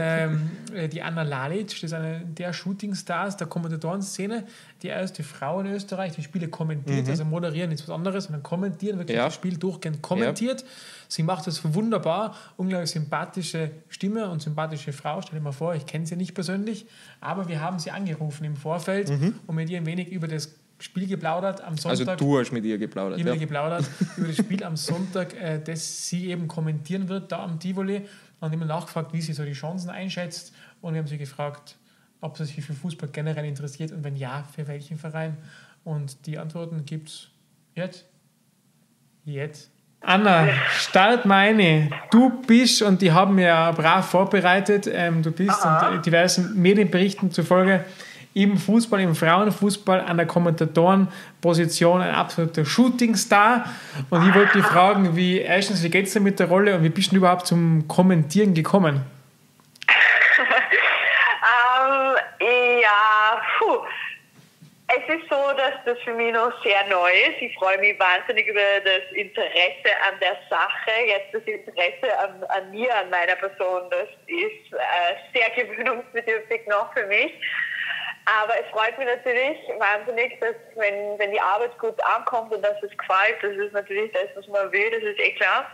[0.00, 4.44] Ähm, äh, die Anna Lalic, das ist eine der Shootingstars der Kommentatorenszene.
[4.82, 7.10] Die erste Frau in Österreich, die Spiele kommentiert, mhm.
[7.10, 9.24] also moderieren nichts anderes, sondern kommentieren, wirklich ja.
[9.24, 10.62] das Spiel durchgehend kommentiert.
[10.62, 10.66] Ja.
[11.08, 15.20] Sie macht das wunderbar, unglaublich sympathische Stimme und sympathische Frau.
[15.20, 16.86] Stell dir mal vor, ich kenne sie nicht persönlich,
[17.20, 19.34] aber wir haben sie angerufen im Vorfeld mhm.
[19.46, 22.08] und mit ihr ein wenig über das Spiel geplaudert am also Sonntag.
[22.08, 23.18] Also du hast mit ihr geplaudert.
[23.18, 23.34] Ich ja.
[23.34, 23.84] geplaudert
[24.16, 28.06] über das Spiel am Sonntag, äh, das sie eben kommentieren wird da am Tivoli.
[28.40, 30.54] Und immer nachgefragt, wie sie so die Chancen einschätzt.
[30.80, 31.76] Und wir haben sie gefragt,
[32.20, 35.36] ob sie sich für Fußball generell interessiert und wenn ja, für welchen Verein.
[35.82, 37.28] Und die Antworten gibt es
[37.74, 38.04] jetzt.
[39.24, 39.70] Jetzt.
[40.00, 41.90] Anna, start meine.
[42.10, 45.88] Du bist, und die haben ja brav vorbereitet, ähm, du bist Aha.
[45.88, 47.84] und diversen Medienberichten zufolge
[48.42, 53.64] im Fußball, im Frauenfußball an der Kommentatorenposition ein absoluter Shootingstar.
[54.10, 56.84] Und ich wollte dich fragen, wie erstens, wie geht es dir mit der Rolle und
[56.84, 59.02] wie bist du überhaupt zum Kommentieren gekommen?
[60.38, 63.78] ähm, ja, puh.
[64.90, 67.42] Es ist so, dass das für mich noch sehr neu ist.
[67.42, 70.92] Ich freue mich wahnsinnig über das Interesse an der Sache.
[71.06, 76.90] Jetzt das Interesse an, an mir, an meiner Person, das ist äh, sehr gewöhnungsbedürftig noch
[76.94, 77.32] für mich.
[78.28, 82.76] Aber es freut mich natürlich wahnsinnig, dass wenn, wenn die Arbeit gut ankommt und dass
[82.82, 85.70] es gefällt, das ist natürlich das, was man will, das ist eh klar.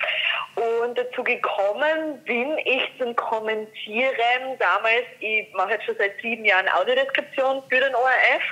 [0.54, 6.68] Und dazu gekommen bin ich zum Kommentieren damals, ich mache jetzt schon seit sieben Jahren
[6.68, 8.42] Audiodeskription für den ORF.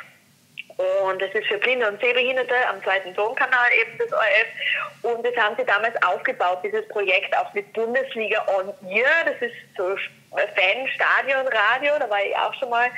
[1.04, 5.12] Und das ist für Blinde und Sehbehinderte am zweiten Tonkanal eben das ORF.
[5.14, 9.24] Und das haben sie damals aufgebaut, dieses Projekt auch mit Bundesliga on Ear.
[9.26, 9.96] Das ist so
[10.32, 12.88] Fan-Stadion-Radio, da war ich auch schon mal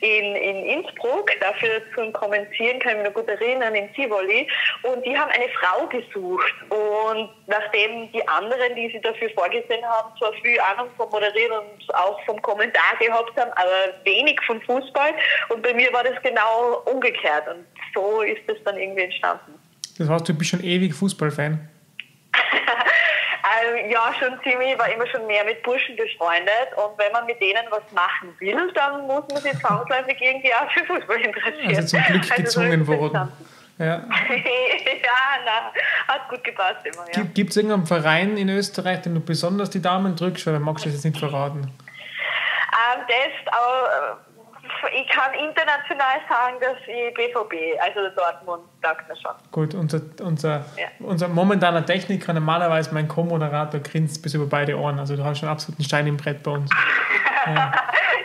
[0.00, 4.46] in, in Innsbruck, dafür zum Kommentieren, kann ich mich noch gut erinnern, in Tivoli.
[4.82, 6.54] Und die haben eine Frau gesucht.
[6.68, 11.94] Und nachdem die anderen, die sie dafür vorgesehen haben, zwar viel Ahnung vom Moderieren und
[11.94, 15.14] auch vom Kommentar gehabt haben, aber wenig vom Fußball.
[15.48, 17.48] Und bei mir war das genau umgekehrt.
[17.48, 19.54] Und so ist das dann irgendwie entstanden.
[19.96, 21.68] Das heißt, du bist schon ewig Fußballfan?
[23.44, 24.72] Ähm, ja, schon ziemlich.
[24.72, 26.72] Ich war immer schon mehr mit Burschen befreundet.
[26.76, 30.70] Und wenn man mit denen was machen will, dann muss man sich zwangsläufig irgendwie auch
[30.72, 31.76] für Fußball interessieren.
[31.76, 33.32] Also zum Glück also gezwungen worden.
[33.78, 33.86] Ja.
[33.86, 34.04] ja,
[35.44, 37.04] na, hat gut gepasst immer.
[37.14, 37.24] Ja.
[37.34, 40.88] Gibt es irgendeinen Verein in Österreich, den du besonders die Daumen drückst, oder magst du
[40.88, 41.62] das jetzt nicht verraten?
[41.62, 44.20] Ähm, das, aber
[44.92, 49.32] ich kann international sagen, dass ich BVB, also der Dortmund, sagt mir schon.
[49.50, 50.88] Gut, unser, unser, ja.
[51.00, 54.98] unser momentaner Techniker, normalerweise mein Co-Moderator, grinst bis über beide Ohren.
[54.98, 56.70] Also du hast schon absolut einen Stein im Brett bei uns.
[57.46, 57.72] ja.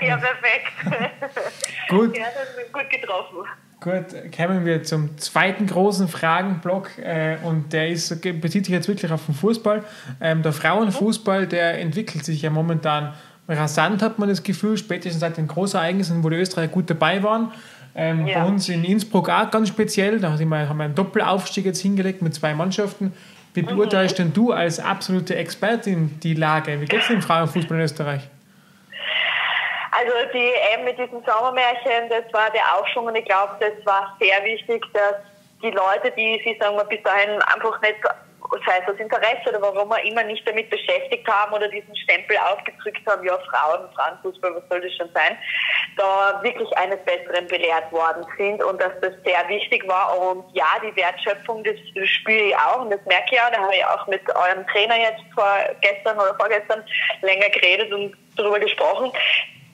[0.02, 0.72] ja, perfekt.
[1.90, 2.18] gut.
[2.18, 3.46] Ja, das ist gut getroffen.
[3.82, 9.10] Gut, kommen wir zum zweiten großen Fragenblock äh, und der ist, bezieht sich jetzt wirklich
[9.10, 9.86] auf den Fußball.
[10.20, 13.14] Ähm, der Frauenfußball, der entwickelt sich ja momentan
[13.50, 17.52] rasant, hat man das Gefühl, spätestens seit den Großereignissen, wo die Österreicher gut dabei waren.
[17.96, 18.40] Ähm, ja.
[18.40, 22.36] Bei uns in Innsbruck auch ganz speziell, da haben wir einen Doppelaufstieg jetzt hingelegt mit
[22.36, 23.14] zwei Mannschaften.
[23.54, 24.24] Wie beurteilst mhm.
[24.24, 26.80] denn du als absolute Expertin die Lage?
[26.80, 28.22] Wie geht es dem Frauenfußball in Österreich?
[29.92, 34.16] Also die EM mit diesem Sommermärchen, das war der Aufschwung und ich glaube, das war
[34.20, 35.16] sehr wichtig, dass
[35.62, 37.96] die Leute, die sich sagen wir, bis dahin einfach nicht
[38.66, 42.38] sei es aus Interesse oder warum wir immer nicht damit beschäftigt haben oder diesen Stempel
[42.38, 45.38] aufgedrückt haben, ja Frauen, Frauenfußball, was soll das schon sein,
[45.98, 50.68] da wirklich eines Besseren belehrt worden sind und dass das sehr wichtig war und ja,
[50.84, 51.76] die Wertschöpfung, das
[52.08, 54.98] spüre ich auch und das merke ich auch, da habe ich auch mit eurem Trainer
[54.98, 56.84] jetzt vor gestern oder vorgestern
[57.22, 59.12] länger geredet und darüber gesprochen,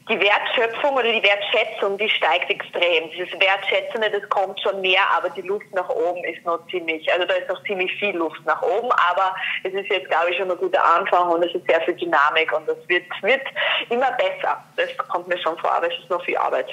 [0.08, 3.10] die Wertschöpfung oder die Wertschätzung, die steigt extrem.
[3.10, 7.26] Dieses Wertschätzende, das kommt schon mehr, aber die Luft nach oben ist noch ziemlich, also
[7.26, 10.52] da ist noch ziemlich viel Luft nach oben, aber es ist jetzt, glaube ich, schon
[10.52, 13.42] ein guter Anfang und es ist sehr viel Dynamik und es wird, wird
[13.90, 14.64] immer besser.
[14.76, 16.68] Das kommt mir schon vor, aber es ist noch viel Arbeit.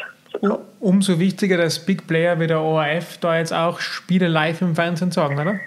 [0.81, 5.11] Umso wichtiger, dass Big Player wie der ORF da jetzt auch Spiele live im Fernsehen
[5.11, 5.61] sagen, oder?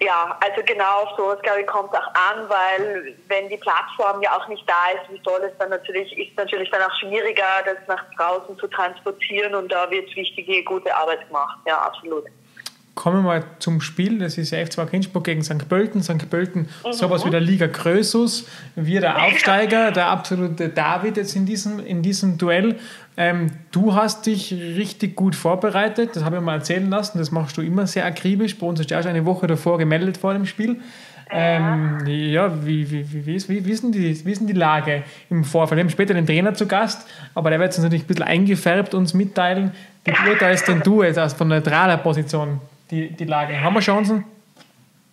[0.00, 4.36] Ja, also genau auf sowas, glaube ich, kommt auch an, weil wenn die Plattform ja
[4.36, 7.76] auch nicht da ist, wie soll es dann natürlich, ist natürlich dann auch schwieriger, das
[7.86, 11.58] nach draußen zu transportieren und da wird wichtige, gute Arbeit gemacht.
[11.66, 12.24] Ja, absolut.
[12.94, 14.20] Kommen wir mal zum Spiel.
[14.20, 15.68] Das ist ja F2 Innsbruck gegen St.
[15.68, 16.02] Pölten.
[16.02, 16.30] St.
[16.30, 16.92] Pölten, mhm.
[16.92, 18.46] sowas wie der Liga Krösus.
[18.76, 22.76] Wir der Aufsteiger, der absolute David jetzt in diesem, in diesem Duell.
[23.16, 27.18] Ähm, du hast dich richtig gut vorbereitet, das habe ich mal erzählen lassen.
[27.18, 28.56] Das machst du immer sehr akribisch.
[28.58, 30.76] Bei uns hast du auch eine Woche davor gemeldet vor dem Spiel.
[31.30, 34.52] Ähm, ja, wie, wie, wie, wie, ist, wie, wie, ist die, wie ist denn die
[34.52, 35.78] Lage im Vorfeld?
[35.78, 38.94] Wir haben später den Trainer zu Gast, aber der wird uns natürlich ein bisschen eingefärbt
[38.94, 39.72] uns mitteilen.
[40.04, 43.60] Wie beurteilst denn du jetzt aus von neutraler Position die, die Lage?
[43.60, 44.24] Haben wir Chancen?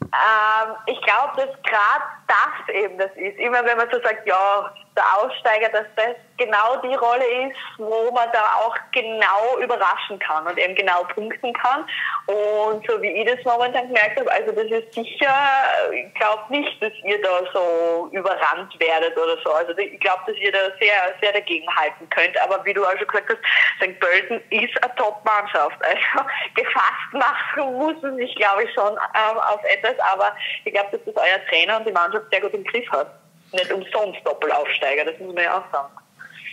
[0.01, 3.37] Ähm, ich glaube, dass gerade das eben das ist.
[3.39, 8.11] Immer wenn man so sagt, ja, der Aussteiger, dass das genau die Rolle ist, wo
[8.11, 11.85] man da auch genau überraschen kann und eben genau punkten kann.
[12.25, 15.33] Und so wie ich das momentan gemerkt habe, also das ist sicher,
[15.93, 19.53] ich glaube nicht, dass ihr da so überrannt werdet oder so.
[19.53, 22.41] Also ich glaube, dass ihr da sehr, sehr dagegen halten könnt.
[22.41, 23.39] Aber wie du auch schon gesagt hast,
[23.81, 23.99] St.
[23.99, 25.77] Pölten ist eine Top-Mannschaft.
[25.85, 29.97] Also gefasst machen muss man sich, glaube ich, schon ähm, auf etwas.
[30.11, 33.21] Aber ich glaube, dass das euer Trainer und die Mannschaft sehr gut im Griff hat
[33.53, 35.93] nicht umsonst Doppelaufsteiger, das muss man ja auch sagen.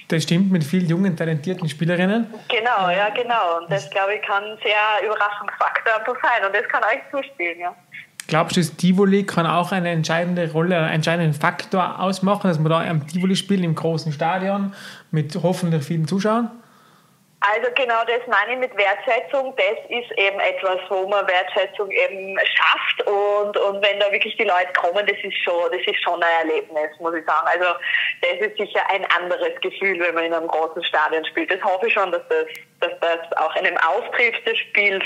[0.08, 2.32] Das stimmt, mit vielen jungen, talentierten Spielerinnen.
[2.48, 3.58] Genau, ja, genau.
[3.60, 6.46] Und das, glaube ich, kann ein sehr Überraschungsfaktor einfach sein.
[6.46, 7.74] Und das kann euch zuspielen, ja.
[8.26, 12.70] Glaubst du, das Tivoli kann auch eine entscheidende Rolle, einen entscheidenden Faktor ausmachen, dass man
[12.70, 14.74] da am Tivoli spielt, im großen Stadion,
[15.10, 16.50] mit hoffentlich vielen Zuschauern?
[17.40, 19.54] Also genau das meine ich mit Wertschätzung.
[19.56, 24.44] Das ist eben etwas, wo man Wertschätzung eben schafft und, und wenn da wirklich die
[24.44, 27.46] Leute kommen, das ist schon, das ist schon ein Erlebnis, muss ich sagen.
[27.46, 27.78] Also
[28.22, 31.50] das ist sicher ein anderes Gefühl, wenn man in einem großen Stadion spielt.
[31.52, 32.46] Das hoffe ich schon, dass das,
[32.80, 35.04] dass das auch einem Auftritt des Spiels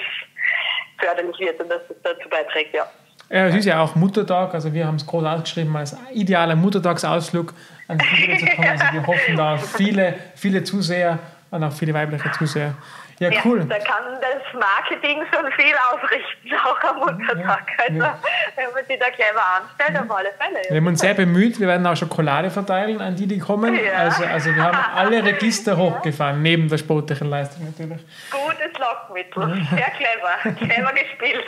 [0.99, 2.87] förderlich wird und dass das dazu beiträgt, ja.
[3.29, 7.55] Ja, es ist ja auch Muttertag, also wir haben es groß ausgeschrieben als idealer Muttertagsausflug
[7.89, 8.69] an die zu kommen.
[8.69, 11.19] Also wir hoffen da viele, viele Zuseher
[11.53, 12.75] und auch viele weibliche Zuseher.
[13.19, 13.59] Ja, cool.
[13.59, 17.69] Ja, da kann das Marketing schon viel ausrichten, auch am Muttertag.
[17.79, 18.19] Also, ja.
[18.57, 20.59] wenn man sich da clever anstellt, auf alle Fälle.
[20.69, 23.75] Wir haben uns sehr bemüht, wir werden auch Schokolade verteilen an die, die kommen.
[23.75, 23.93] Ja.
[23.93, 28.05] Also, also wir haben alle Register hochgefahren, neben der sportlichen Leistung natürlich.
[28.31, 31.45] Gutes Lockmittel, sehr clever, clever gespielt.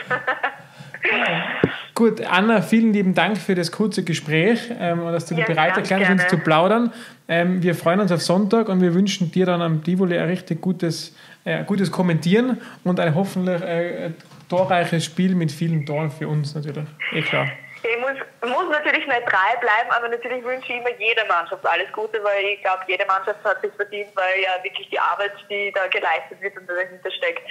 [1.94, 5.76] Gut, Anna, vielen lieben Dank für das kurze Gespräch ähm, und dass du ja, bereit
[5.76, 6.92] erklärt hast, uns zu plaudern.
[7.28, 10.60] Ähm, wir freuen uns auf Sonntag und wir wünschen dir dann am Tivoli ein richtig
[10.60, 14.10] gutes, äh, gutes Kommentieren und ein hoffentlich äh,
[14.48, 16.84] torreiches Spiel mit vielen Toren für uns natürlich.
[17.12, 17.46] Eh klar.
[17.84, 18.18] Ich muss,
[18.50, 22.60] muss natürlich neutral bleiben, aber natürlich wünsche ich immer jeder Mannschaft alles Gute, weil ich
[22.62, 26.56] glaube, jede Mannschaft hat sich verdient, weil ja wirklich die Arbeit, die da geleistet wird
[26.56, 27.42] und dahinter steckt,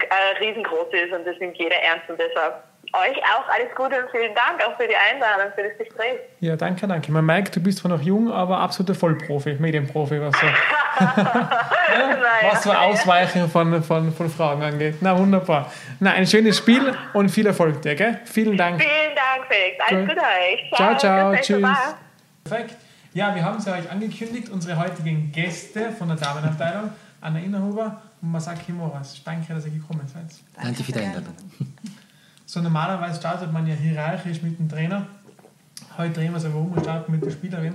[0.00, 2.64] äh, riesengroß ist und das nimmt jeder ernst und deshalb
[2.94, 6.18] euch auch alles Gute und vielen Dank auch für die Einladung, für das Gespräch.
[6.40, 7.12] Ja, danke, danke.
[7.12, 10.46] Man merkt, du bist zwar noch jung, aber absoluter Vollprofi, Medienprofi, was so,
[11.00, 11.48] ja,
[12.50, 14.96] was so Ausweichen von, von, von Fragen angeht.
[15.00, 15.70] Na, wunderbar.
[16.00, 18.20] Na, ein schönes Spiel und viel Erfolg dir, gell?
[18.24, 18.80] Vielen Dank.
[18.80, 19.78] Vielen Dank, Felix.
[19.86, 20.72] Alles Gute euch.
[20.74, 21.32] Ciao, ciao.
[21.32, 21.78] ciao tschüss.
[22.44, 22.74] Perfekt.
[23.14, 28.32] Ja, wir haben es euch angekündigt, unsere heutigen Gäste von der Damenabteilung, Anna Innerhuber und
[28.32, 29.20] Masaki Moras.
[29.24, 30.26] Danke, dass ihr gekommen seid.
[30.62, 31.34] Danke für die Einladung.
[32.48, 35.06] So normalerweise startet man ja hierarchisch mit dem Trainer.
[35.98, 37.74] Heute drehen wir es aber um und starten mit der Spielerin.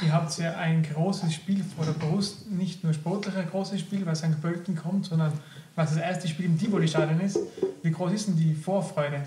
[0.00, 4.06] Ihr habt ja ein großes Spiel vor der Brust, nicht nur sportlich ein großes Spiel,
[4.06, 4.40] weil St.
[4.40, 5.30] Pölten kommt, sondern
[5.76, 7.38] was das erste Spiel im Tivoli-Stadion ist.
[7.82, 9.22] Wie groß ist denn die Vorfreude?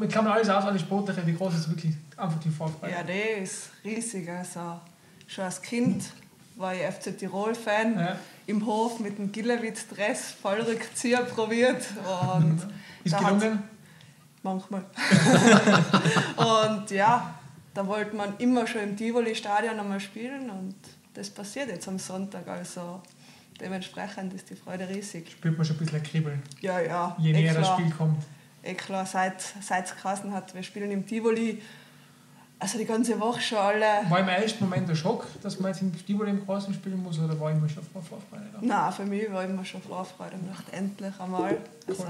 [0.00, 1.26] Wir klammern alles aus, alles Sportliche.
[1.26, 2.94] Wie groß ist wirklich einfach die Vorfreude?
[2.94, 4.30] Ja, die ist riesig.
[4.30, 4.80] Also
[5.26, 6.04] schon als Kind
[6.56, 7.98] war ich FC Tirol-Fan.
[7.98, 8.16] Ja.
[8.46, 11.84] Im Hof mit dem Gillewitz-Dress Vollrückzieher probiert.
[12.34, 12.66] Und
[13.04, 13.75] ist gelungen?
[14.46, 14.84] Manchmal.
[16.36, 17.34] und ja,
[17.74, 20.74] da wollte man immer schon im Tivoli-Stadion einmal spielen und
[21.14, 22.46] das passiert jetzt am Sonntag.
[22.48, 23.02] Also
[23.60, 25.30] dementsprechend ist die Freude riesig.
[25.30, 26.42] Spürt man schon ein bisschen Kribbeln?
[26.60, 27.16] Ja, ja.
[27.18, 28.22] Je näher das Spiel kommt.
[28.62, 31.62] eh klar, seit, seit es geheißen hat, wir spielen im Tivoli,
[32.58, 34.08] also die ganze Woche schon alle.
[34.08, 37.18] War im ersten Moment ein Schock, dass man jetzt im Tivoli im Großen spielen muss,
[37.18, 38.58] oder war immer schon Vorfreude da?
[38.62, 41.58] Nein, für mich war immer schon Vorfreude und dachte, endlich einmal.
[41.86, 42.06] Also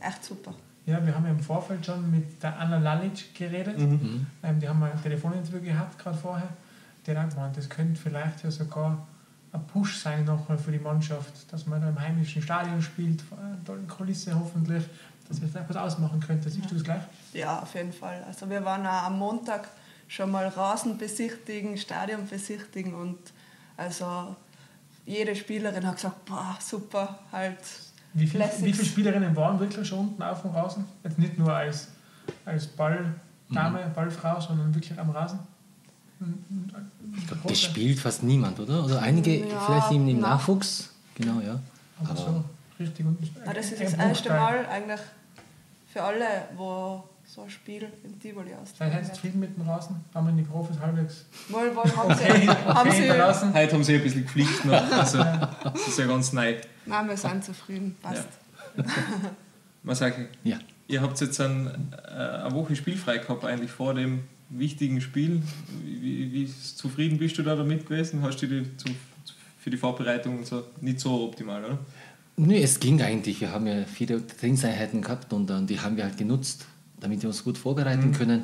[0.00, 0.54] echt super.
[0.88, 3.78] Ja, wir haben ja im Vorfeld schon mit der Anna Lalic geredet.
[3.78, 4.26] Mhm.
[4.42, 6.48] Ähm, die haben wir ein Telefoninterview gehabt, gerade vorher.
[7.06, 9.06] Die hat gemeint, das könnte vielleicht ja sogar
[9.52, 13.36] ein Push sein noch für die Mannschaft, dass man da im heimischen Stadion spielt, vor
[13.36, 14.82] einer tollen Kulisse hoffentlich,
[15.28, 16.48] dass wir vielleicht was ausmachen könnte.
[16.48, 17.02] Siehst du das gleich?
[17.34, 18.24] Ja, auf jeden Fall.
[18.26, 19.68] Also wir waren auch am Montag
[20.06, 23.18] schon mal Rasen besichtigen, Stadion besichtigen und
[23.76, 24.34] also
[25.04, 27.58] jede Spielerin hat gesagt, boah, super, halt
[28.14, 30.84] wie, viel, wie viele Spielerinnen waren wirklich schon unten auf dem Rasen?
[31.04, 31.88] Jetzt nicht nur als,
[32.44, 33.14] als Balldame,
[33.50, 33.94] mhm.
[33.94, 35.38] Ballfrau, sondern wirklich am Rasen?
[37.16, 38.84] Ich glaube, das spielt fast niemand, oder?
[38.84, 40.90] Oder einige ja, vielleicht im, im Nachwuchs.
[41.14, 41.60] Genau, ja.
[42.00, 42.44] Aber, Aber so
[42.80, 43.06] richtig.
[43.06, 45.00] Und ja, das ist das erste Mal eigentlich
[45.92, 48.70] für alle, wo so ein Spiel im Tivoli aus.
[48.76, 51.26] Vielleicht heißt viel mit dem Rasen, haben wir die Profis halbwegs.
[51.48, 54.90] Wohl, wohl, haben sie, okay, haben sie Heute haben sie ein bisschen gepflegt noch.
[54.92, 56.56] Also, das ist ja ganz neu.
[56.88, 58.28] Nein, wir sind zufrieden, passt.
[58.76, 58.84] Ja.
[59.82, 60.58] Masaki, ja.
[60.88, 65.42] ihr habt jetzt ein, äh, eine Woche spielfrei gehabt, eigentlich vor dem wichtigen Spiel.
[65.84, 68.22] Wie, wie zufrieden bist du da damit gewesen?
[68.22, 68.88] Hast du die zu,
[69.58, 71.78] für die Vorbereitung so nicht so optimal, oder?
[72.36, 73.40] Nee, es ging eigentlich.
[73.40, 76.66] Wir haben ja viele Trainingseinheiten gehabt und uh, die haben wir halt genutzt,
[77.00, 78.12] damit wir uns gut vorbereiten mhm.
[78.12, 78.42] können.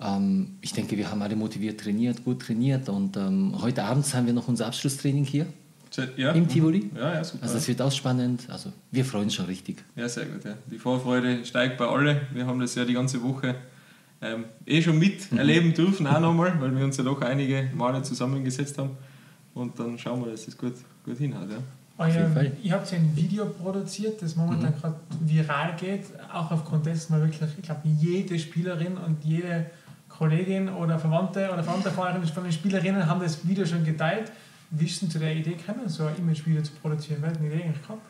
[0.00, 4.26] Ähm, ich denke, wir haben alle motiviert trainiert, gut trainiert und ähm, heute Abend haben
[4.26, 5.46] wir noch unser Abschlusstraining hier
[6.16, 6.32] ja.
[6.32, 6.90] im Tivoli.
[6.94, 7.44] Ja, ja, super.
[7.44, 8.48] Also es wird auch spannend.
[8.48, 9.84] Also wir freuen uns schon richtig.
[9.96, 10.44] Ja, sehr gut.
[10.44, 10.54] Ja.
[10.70, 12.20] Die Vorfreude steigt bei alle.
[12.32, 13.54] Wir haben das ja die ganze Woche
[14.20, 15.74] ähm, eh schon miterleben mhm.
[15.74, 18.90] dürfen, auch nochmal, weil wir uns ja doch einige Male zusammengesetzt haben.
[19.54, 20.74] Und dann schauen wir, dass es gut,
[21.04, 21.50] gut hinhaut.
[21.50, 21.58] Ja.
[22.00, 22.30] Euer,
[22.62, 24.80] ihr habt ja ein Video produziert, das momentan mhm.
[24.80, 29.66] gerade viral geht, auch aufgrund dessen, weil wirklich, ich glaube, jede Spielerin und jede
[30.08, 34.30] Kollegin oder Verwandte oder Verwandte von den Spielerinnen haben das Video schon geteilt.
[34.70, 37.18] Wie ist denn zu der Idee gekommen, so ein Image-Video zu produzieren?
[37.20, 38.02] Wer hat die Idee eigentlich gehabt?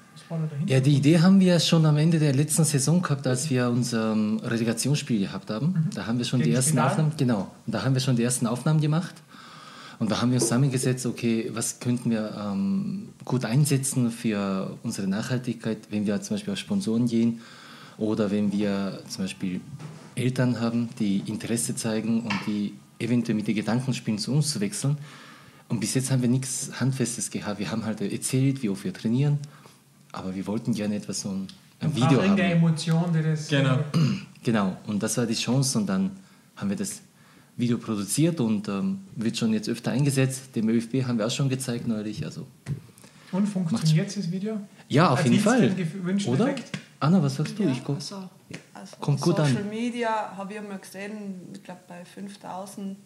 [0.66, 4.12] Ja, die Idee haben wir schon am Ende der letzten Saison gehabt, als wir unser
[4.12, 5.66] ähm, Relegationsspiel gehabt haben.
[5.66, 5.90] Mhm.
[5.94, 6.90] Da haben wir schon Gegen die ersten Finale?
[6.90, 9.14] Aufnahmen, genau, und da haben wir schon die ersten Aufnahmen gemacht.
[10.00, 15.08] Und da haben wir uns zusammengesetzt, okay, was könnten wir ähm, gut einsetzen für unsere
[15.08, 17.40] Nachhaltigkeit, wenn wir zum Beispiel auf Sponsoren gehen
[17.96, 19.60] oder wenn wir zum Beispiel
[20.14, 24.60] Eltern haben, die Interesse zeigen und die eventuell mit den Gedanken spielen, zu uns zu
[24.60, 24.98] wechseln.
[25.68, 27.58] Und bis jetzt haben wir nichts Handfestes gehabt.
[27.58, 29.38] Wir haben halt erzählt, wie oft wir trainieren,
[30.12, 31.48] aber wir wollten gerne etwas so ein,
[31.80, 32.36] ein Video haben.
[32.36, 33.48] der Emotion, die das...
[33.48, 33.78] Genau.
[34.42, 36.10] genau, und das war die Chance und dann
[36.56, 37.02] haben wir das
[37.56, 40.54] Video produziert und ähm, wird schon jetzt öfter eingesetzt.
[40.56, 42.24] Dem ÖFB haben wir auch schon gezeigt neulich.
[42.24, 42.46] Also
[43.32, 44.60] und funktioniert das Video?
[44.88, 45.74] Ja, auf jeden Fall.
[46.26, 46.50] Oder?
[46.50, 46.78] Effekt?
[47.00, 47.64] Anna, was sagst du?
[47.64, 47.96] Ja, ich guck.
[47.96, 48.28] Also,
[48.72, 49.56] also Kommt gut Social an.
[49.56, 52.96] Social Media habe ich mal gesehen, ich glaube bei 5000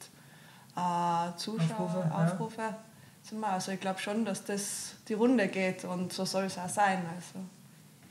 [0.76, 2.14] äh, Zuschauer, Aufrufe.
[2.14, 2.76] Aufrufe ja.
[3.22, 3.48] sind wir.
[3.48, 7.02] Also ich glaube schon, dass das die Runde geht und so soll es auch sein.
[7.14, 7.44] Also,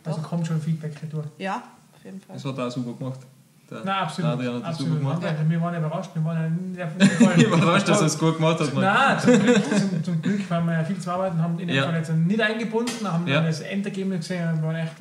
[0.04, 1.28] also kommt schon Feedback durch?
[1.38, 2.36] Ja, auf jeden Fall.
[2.36, 3.20] Das hat er auch super gemacht.
[3.72, 4.32] Der Nein, absolut.
[4.32, 4.78] Hat das absolut.
[4.78, 5.24] super gemacht.
[5.24, 6.12] Ja, wir waren überrascht.
[6.14, 8.74] Wir waren ja überrascht, dass er es gut gemacht hat.
[8.74, 11.58] Nein, zum Glück, zum, zum Glück weil wir ja viel zu arbeiten haben.
[11.58, 11.84] In dem ja.
[11.84, 13.36] Fall jetzt nicht eingebunden, haben ja.
[13.36, 14.94] dann das Endergebnis gesehen, waren echt,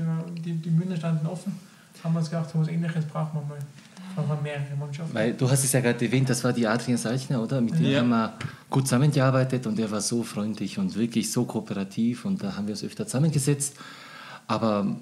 [0.45, 1.59] die, die Münder standen offen.
[2.05, 3.59] Haben wir uns gedacht, so was Ähnliches brauchen wir mal.
[4.43, 5.15] Mehrere Mannschaften.
[5.15, 7.61] Weil du hast es ja gerade erwähnt, das war die Adrian Salchner, oder?
[7.61, 8.01] Mit dem ja.
[8.01, 8.35] haben wir
[8.69, 12.73] gut zusammengearbeitet und er war so freundlich und wirklich so kooperativ und da haben wir
[12.73, 13.77] uns öfter zusammengesetzt.
[14.47, 14.97] Aber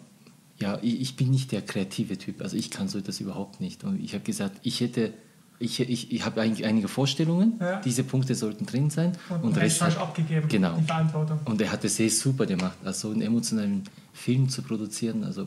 [0.58, 3.84] ja, ich, ich, bin nicht der kreative Typ, also ich kann so etwas überhaupt nicht.
[3.84, 5.12] Und ich habe gesagt, ich hätte,
[5.58, 7.80] ich, ich, ich habe einige Vorstellungen, ja.
[7.80, 9.12] diese Punkte sollten drin sein.
[9.28, 10.76] Und, und Rest hat, abgegeben, genau.
[10.76, 11.38] die Verantwortung.
[11.44, 15.24] Und er hat es sehr super gemacht, also einen emotionalen Film zu produzieren.
[15.24, 15.46] Also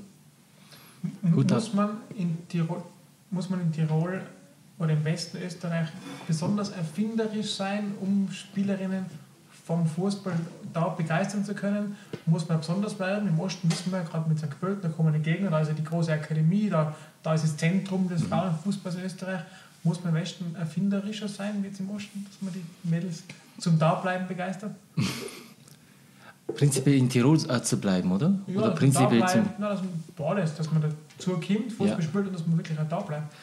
[1.34, 2.82] gut muss, man in Tirol,
[3.32, 4.22] muss man in Tirol
[4.78, 5.88] oder im Westen Österreich
[6.28, 9.06] besonders erfinderisch sein, um Spielerinnen
[9.65, 10.34] vom Fußball
[10.74, 13.28] da begeistern zu können, muss man besonders bleiben.
[13.28, 14.60] Im Osten wissen wir, gerade mit St.
[14.60, 17.58] Pölten, da kommen die Gegner, da ist ja die große Akademie, da, da ist das
[17.58, 18.28] Zentrum des mhm.
[18.28, 19.41] Frauenfußballs in Österreich.
[19.84, 23.24] Muss man im Westen erfinderischer sein wie jetzt im Osten, dass man die Mädels
[23.60, 24.76] zum Dableiben begeistert?
[26.62, 28.39] Prinzipiell in Tirol äh, zu bleiben, oder?
[28.45, 32.02] Ja, oder prinzipiell zum na, dass man alles, dass man dazu kommt, Fußball ja.
[32.02, 33.34] spielt und dass man wirklich auch da bleibt.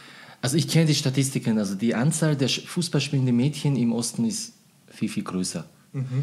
[0.41, 4.53] Also ich kenne die Statistiken, also die Anzahl der Fußballspielenden Mädchen im Osten ist
[4.87, 5.65] viel, viel größer.
[5.93, 6.23] Mhm.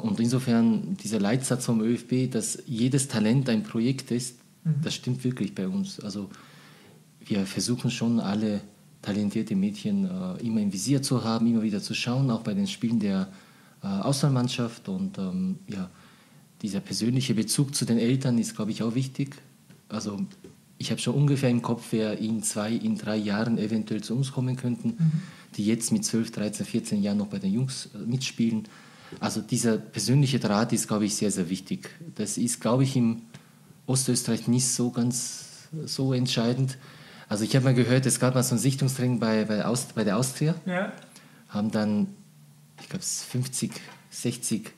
[0.00, 4.76] Und insofern dieser Leitsatz vom ÖFB, dass jedes Talent ein Projekt ist, mhm.
[4.82, 6.00] das stimmt wirklich bei uns.
[6.00, 6.30] Also
[7.20, 8.62] wir versuchen schon alle
[9.02, 12.66] talentierte Mädchen äh, immer im Visier zu haben, immer wieder zu schauen, auch bei den
[12.66, 13.28] Spielen der
[13.82, 14.88] äh, Auswahlmannschaft.
[14.88, 15.90] Und ähm, ja,
[16.64, 19.36] dieser persönliche Bezug zu den Eltern ist, glaube ich, auch wichtig.
[19.90, 20.24] Also
[20.78, 24.32] ich habe schon ungefähr im Kopf, wer in zwei, in drei Jahren eventuell zu uns
[24.32, 25.12] kommen könnten, mhm.
[25.56, 28.66] die jetzt mit 12, 13, 14 Jahren noch bei den Jungs äh, mitspielen.
[29.20, 31.90] Also dieser persönliche Draht ist, glaube ich, sehr, sehr wichtig.
[32.14, 33.20] Das ist, glaube ich, im
[33.84, 36.78] Ostösterreich nicht so ganz so entscheidend.
[37.28, 40.02] Also ich habe mal gehört, es gab mal so ein Sichtungstraining bei, bei, Aust bei
[40.02, 40.54] der Austria.
[40.64, 40.94] Ja.
[41.50, 42.06] Haben dann,
[42.80, 43.70] ich glaube, 50,
[44.08, 44.72] 60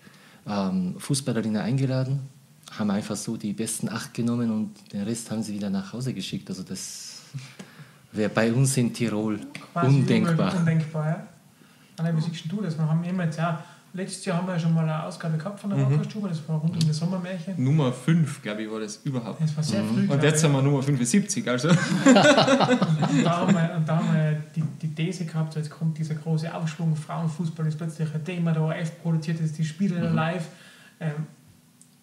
[0.47, 2.21] ähm, Fußballerinnen eingeladen,
[2.73, 6.15] haben einfach so die besten acht genommen und den Rest haben sie wieder nach Hause
[6.15, 6.49] geschickt.
[6.49, 7.23] Also das
[8.13, 9.41] wäre bei uns in Tirol
[9.73, 10.57] Quasi undenkbar.
[10.57, 11.27] Undenkbar, ja.
[11.99, 12.77] Anna, wie siehst du das?
[12.77, 13.63] Wir haben immer jetzt, ja,
[13.97, 15.93] letztes Jahr haben wir ja schon mal eine Ausgabe gehabt von der mhm.
[15.93, 17.55] Wackerstube, das war rund um das Sommermärchen.
[17.63, 19.41] Nummer 5, glaube ich, war das überhaupt.
[19.41, 20.07] Das war sehr mhm.
[20.07, 20.13] früh.
[20.13, 21.69] Und jetzt haben wir Nummer 75, also.
[21.71, 25.97] und da haben wir, und da haben wir die, die These gehabt, so jetzt kommt
[25.99, 30.15] dieser große Aufschwung, Frauenfußball ist plötzlich ein Thema, der ORF produziert ist, die Spiele mhm.
[30.15, 30.47] live.
[31.01, 31.27] Ähm,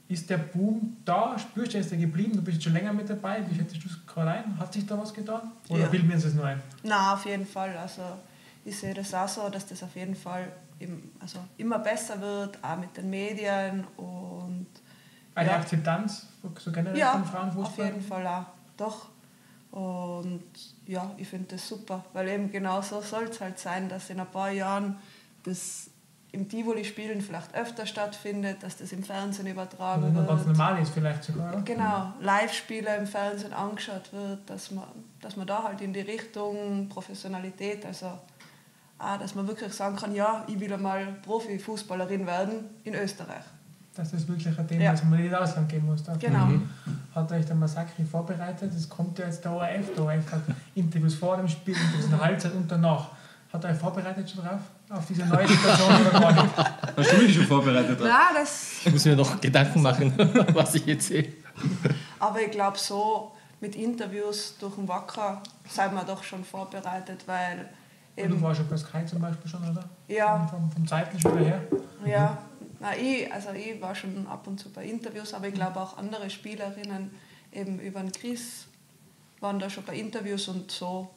[0.10, 1.38] ist der Boom da?
[1.40, 2.34] Spürst du, ist der geblieben?
[2.36, 3.42] Du bist schon länger mit dabei.
[3.50, 4.60] Wie schätzt du es gerade ein?
[4.60, 5.42] Hat sich da was getan?
[5.70, 5.88] Oder ja.
[5.88, 6.62] bilden wir uns das nur ein?
[6.84, 7.76] Na, auf jeden Fall.
[7.78, 8.02] Also
[8.66, 12.64] ich sehe das auch so, dass das auf jeden Fall im, also immer besser wird,
[12.64, 14.68] auch mit den Medien und
[15.36, 15.56] eine ja.
[15.58, 16.28] Akzeptanz
[16.60, 17.66] so generell ja, von Frauenfußball?
[17.66, 18.46] auf jeden Fall auch,
[18.78, 19.10] doch.
[19.72, 20.44] Und
[20.86, 24.20] ja, ich finde das super, weil eben genau so soll es halt sein, dass in
[24.20, 24.98] ein paar Jahren
[25.44, 25.90] das
[26.34, 30.28] im Tivoli-Spielen vielleicht öfter stattfindet, dass das im Fernsehen übertragen und wird.
[30.28, 31.62] ganz normal ist vielleicht sogar.
[31.62, 34.86] Genau, Live-Spiele im Fernsehen angeschaut wird, dass man,
[35.22, 38.20] dass man da halt in die Richtung Professionalität, also
[39.00, 43.44] auch, dass man wirklich sagen kann, ja, ich will einmal Profifußballerin werden in Österreich.
[43.96, 44.94] Dass das wirklich ein Thema ja.
[44.94, 46.04] ist, wo man nicht ins Ausland gehen muss.
[46.04, 46.46] Dafür genau.
[46.46, 46.70] Mhm.
[47.14, 50.42] Hat euch der Massacre vorbereitet, es kommt ja jetzt der ORF, der ORF hat
[50.74, 53.10] Interviews vor dem Spiel, Interviews in der Halbzeit und danach.
[53.52, 54.62] Hat er euch vorbereitet schon drauf?
[54.90, 56.58] Auf diese neue Situation oder gar nicht?
[56.58, 58.00] Hast du dich schon vorbereitet?
[58.00, 58.08] Drauf?
[58.08, 58.82] Ja, das...
[58.84, 60.14] Ich muss mir noch Gedanken machen,
[60.54, 61.34] was ich jetzt sehe.
[62.20, 67.70] Aber ich glaube so, mit Interviews durch den Wacker sind wir doch schon vorbereitet, weil
[68.16, 68.30] Eben.
[68.30, 69.84] du warst ja bei Sky zum Beispiel schon, oder?
[70.08, 70.46] Ja.
[70.48, 71.62] Vom, vom zeitlichen her?
[72.06, 72.38] Ja,
[72.80, 75.98] Na, ich, also ich war schon ab und zu bei Interviews, aber ich glaube auch
[75.98, 77.12] andere Spielerinnen,
[77.52, 78.66] eben über den Chris,
[79.40, 81.10] waren da schon bei Interviews und so,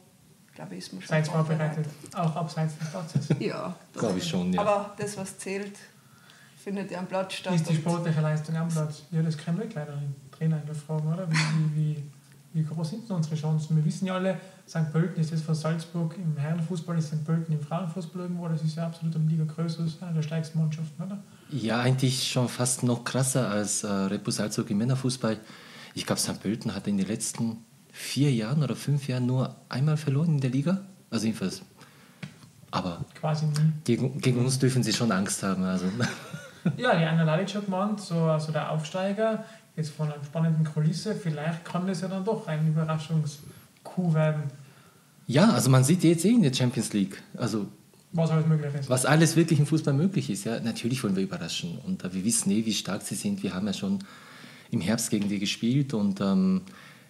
[0.55, 3.29] glaube ich, ist man schon Seid vorbereitet, auch abseits des Platzes?
[3.41, 3.75] Ja.
[3.93, 4.61] Glaube ich schon, ja.
[4.63, 5.77] Aber das, was zählt,
[6.63, 7.55] findet ja am Platz statt.
[7.55, 9.03] Ist die sportliche Leistung am Platz?
[9.11, 11.31] Ja, das können wir gleich den Trainer fragen, oder?
[11.31, 12.11] Wie, wie, wie,
[12.57, 13.77] wie groß sind denn unsere Chancen?
[13.77, 14.91] Wir wissen ja alle, St.
[14.91, 17.25] Pölten ist das von Salzburg im Herrenfußball, ist St.
[17.25, 20.23] Pölten im Frauenfußball irgendwo, das ist ja absolut eine Liga größer, das ist eine der
[20.23, 21.19] stärksten Mannschaften, oder?
[21.51, 25.39] Ja, eigentlich schon fast noch krasser als äh, Repo Salzburg im Männerfußball.
[25.95, 26.41] Ich glaube, St.
[26.41, 27.59] Pölten hat in den letzten
[27.93, 30.81] vier Jahren oder fünf Jahren nur einmal verloren in der Liga.
[31.11, 31.63] Also jedenfalls.
[32.71, 33.73] Aber Quasi nie.
[33.85, 35.63] Gegen, gegen uns dürfen sie schon Angst haben.
[35.63, 35.87] Also.
[36.77, 39.45] Ja, die Anna Lalic hat gemeint, so also der Aufsteiger,
[39.77, 43.39] jetzt von einer spannenden Kulisse, vielleicht kann das ja dann doch ein Überraschungs-
[43.87, 44.43] Coup werden.
[45.27, 47.23] Ja, also man sieht jetzt eh in der Champions League.
[47.37, 47.67] Also
[48.13, 48.89] was alles möglich ist.
[48.89, 50.45] Was alles wirklich im Fußball möglich ist.
[50.45, 51.79] Ja, natürlich wollen wir überraschen.
[51.87, 53.43] Und äh, wir wissen eh, wie stark sie sind.
[53.43, 53.99] Wir haben ja schon
[54.71, 55.95] im Herbst gegen die gespielt.
[55.95, 56.63] Und ähm,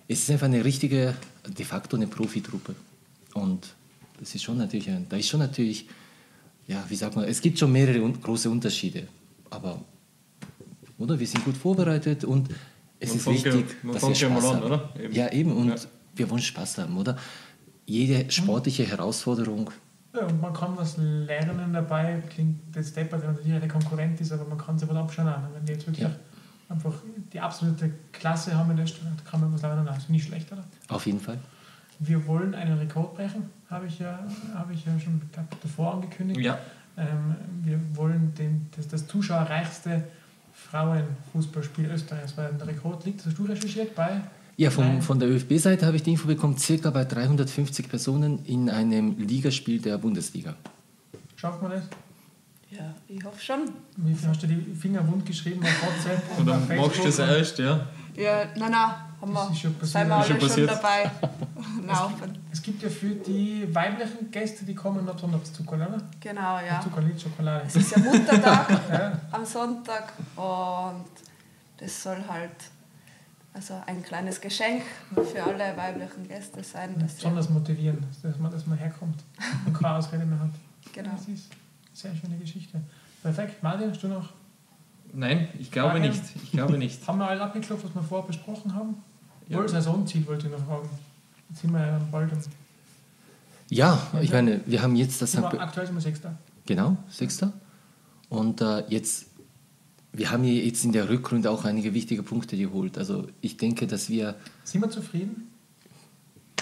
[0.08, 1.14] es ist einfach eine richtige,
[1.46, 2.74] de facto eine Profitruppe.
[3.34, 3.68] Und
[4.18, 5.86] das ist schon natürlich, ein, da ist schon natürlich,
[6.66, 9.06] ja, wie sagt man, es gibt schon mehrere un große Unterschiede.
[9.50, 9.82] Aber,
[10.98, 11.18] oder?
[11.18, 12.48] Wir sind gut vorbereitet und
[12.98, 14.56] es man ist wichtig, ja, dass wir Spaß ja haben.
[14.56, 14.90] An, oder?
[14.98, 15.14] Eben.
[15.14, 15.52] Ja, eben.
[15.52, 15.76] Und ja
[16.16, 17.16] wir wollen Spaß haben, oder?
[17.84, 19.70] Jede sportliche Herausforderung.
[20.14, 24.20] Ja, und man kann was lernen dabei, klingt das deppert, wenn man natürlich der Konkurrent
[24.20, 25.32] ist, aber man kann sich was abschauen.
[25.54, 26.16] Wenn die jetzt wirklich ja.
[26.68, 26.94] einfach
[27.32, 29.86] die absolute Klasse haben in Österreich, kann man was lernen.
[29.86, 30.64] Also nicht schlecht, oder?
[30.88, 31.38] Auf jeden Fall.
[31.98, 34.18] Wir wollen einen Rekord brechen, habe ich ja,
[34.54, 35.20] habe ich ja schon
[35.62, 36.40] davor angekündigt.
[36.40, 36.58] Ja.
[36.96, 40.04] Ähm, wir wollen den, das, das zuschauerreichste
[40.70, 44.20] Frauenfußballspiel Österreichs, weil der Rekord liegt, das hast du recherchiert, bei
[44.58, 48.70] ja, vom, von der ÖFB-Seite habe ich die Info bekommen, circa bei 350 Personen in
[48.70, 50.54] einem Ligaspiel der Bundesliga.
[51.36, 51.82] Schafft man das?
[52.70, 53.70] Ja, ich hoffe schon.
[53.98, 56.22] Wie viel hast du die Finger wund geschrieben auf WhatsApp?
[56.40, 57.86] Oder machst du das erst, ja?
[58.16, 61.02] Ja, nein, nein, haben wir, schon sind wir alle schon, schon dabei.
[61.86, 61.98] es,
[62.56, 65.98] es gibt ja für die weiblichen Gäste, die kommen noch besonders Zucker, oder?
[66.20, 66.80] Genau, ja.
[66.80, 67.64] Zuckerlit, Schokolade.
[67.66, 69.20] Es ist ja Muttertag ja.
[69.30, 71.04] am Sonntag und
[71.76, 72.56] das soll halt
[73.52, 74.84] also ein kleines Geschenk
[75.14, 76.98] für alle weiblichen Gäste sein.
[76.98, 79.22] Dass Besonders motivieren, dass man, dass man herkommt
[79.66, 80.50] und keine Ausrede mehr hat.
[80.94, 81.10] Genau.
[81.10, 82.80] Das ist eine sehr schöne Geschichte.
[83.22, 83.62] Perfekt.
[83.62, 84.30] Martin, hast du noch?
[85.12, 86.08] Nein, ich glaube Fragen?
[86.08, 86.22] nicht.
[86.42, 87.06] Ich glaube nicht.
[87.06, 88.96] haben wir alles abgeklopft, was wir vorher besprochen haben?
[89.46, 89.58] Ja.
[89.58, 90.88] Wohl Saisonziel wollte ich noch fragen.
[91.48, 92.38] Jetzt sind wir ja bald am
[93.68, 95.36] ja, ich meine, wir haben jetzt das.
[95.36, 96.38] Aktuell sind wir Sechster.
[96.66, 97.52] Genau, Sechster.
[98.28, 99.26] Und äh, jetzt
[100.12, 102.96] wir haben jetzt in der Rückrunde auch einige wichtige Punkte geholt.
[102.96, 104.36] Also ich denke, dass wir.
[104.64, 105.50] Sind wir zufrieden?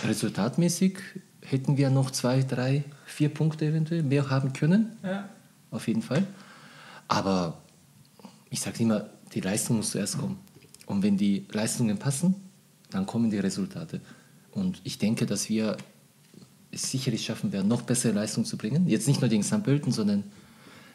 [0.03, 0.99] resultatmäßig
[1.41, 4.97] hätten wir noch zwei, drei, vier Punkte eventuell mehr haben können.
[5.03, 5.29] Ja.
[5.71, 6.27] Auf jeden Fall.
[7.09, 7.59] Aber
[8.51, 10.39] ich sage immer, die Leistung muss zuerst kommen.
[10.87, 12.35] Und wenn die Leistungen passen,
[12.91, 14.01] dann kommen die Resultate.
[14.55, 15.77] Und ich denke, dass wir
[16.71, 18.89] es sicherlich schaffen werden, noch bessere Leistungen zu bringen.
[18.89, 19.63] Jetzt nicht nur gegen St.
[19.63, 20.25] Pölten, sondern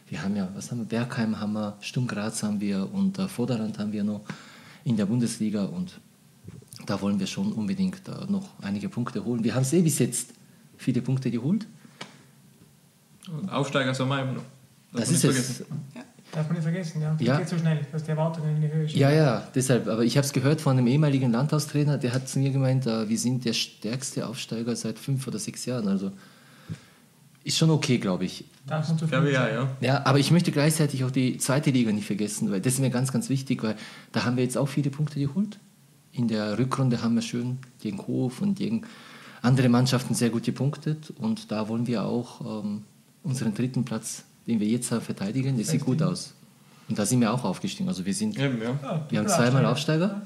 [0.07, 3.27] wir haben ja, was haben wir, Bergheim haben wir, Sturm Graz haben wir und äh,
[3.27, 4.21] Vorderland haben wir noch
[4.83, 5.99] in der Bundesliga und
[6.85, 9.43] da wollen wir schon unbedingt äh, noch einige Punkte holen.
[9.43, 10.33] Wir haben es eh bis jetzt
[10.77, 11.67] viele Punkte geholt.
[13.31, 14.43] Und Aufsteiger sind wir immer noch.
[14.93, 15.59] Das, das ist es.
[15.93, 16.03] Ja.
[16.31, 17.13] Darf man nicht vergessen, ja.
[17.17, 17.37] Das ja.
[17.37, 19.01] geht so schnell, dass die Erwartungen in die Höhe stehen.
[19.01, 19.87] Ja, ja, deshalb.
[19.87, 23.09] Aber ich habe es gehört von einem ehemaligen Landhaustrainer, der hat zu mir gemeint, äh,
[23.09, 25.87] wir sind der stärkste Aufsteiger seit fünf oder sechs Jahren.
[25.87, 26.11] Also
[27.43, 28.45] ist schon okay, glaube ich.
[28.67, 29.69] Darf man zu ja, ja, ja.
[29.81, 32.91] ja, aber ich möchte gleichzeitig auch die zweite Liga nicht vergessen, weil das ist mir
[32.91, 33.75] ganz, ganz wichtig, weil
[34.11, 35.57] da haben wir jetzt auch viele Punkte geholt.
[36.11, 38.83] In der Rückrunde haben wir schön gegen Hof und gegen
[39.41, 42.83] andere Mannschaften sehr gut gepunktet und da wollen wir auch ähm,
[43.23, 46.33] unseren dritten Platz den wir jetzt verteidigen, das sieht gut aus.
[46.89, 47.87] Und da sind wir auch aufgestiegen.
[47.87, 48.69] Also wir sind, Eben, ja.
[48.81, 50.21] ja, wir haben zweimal Aufsteiger,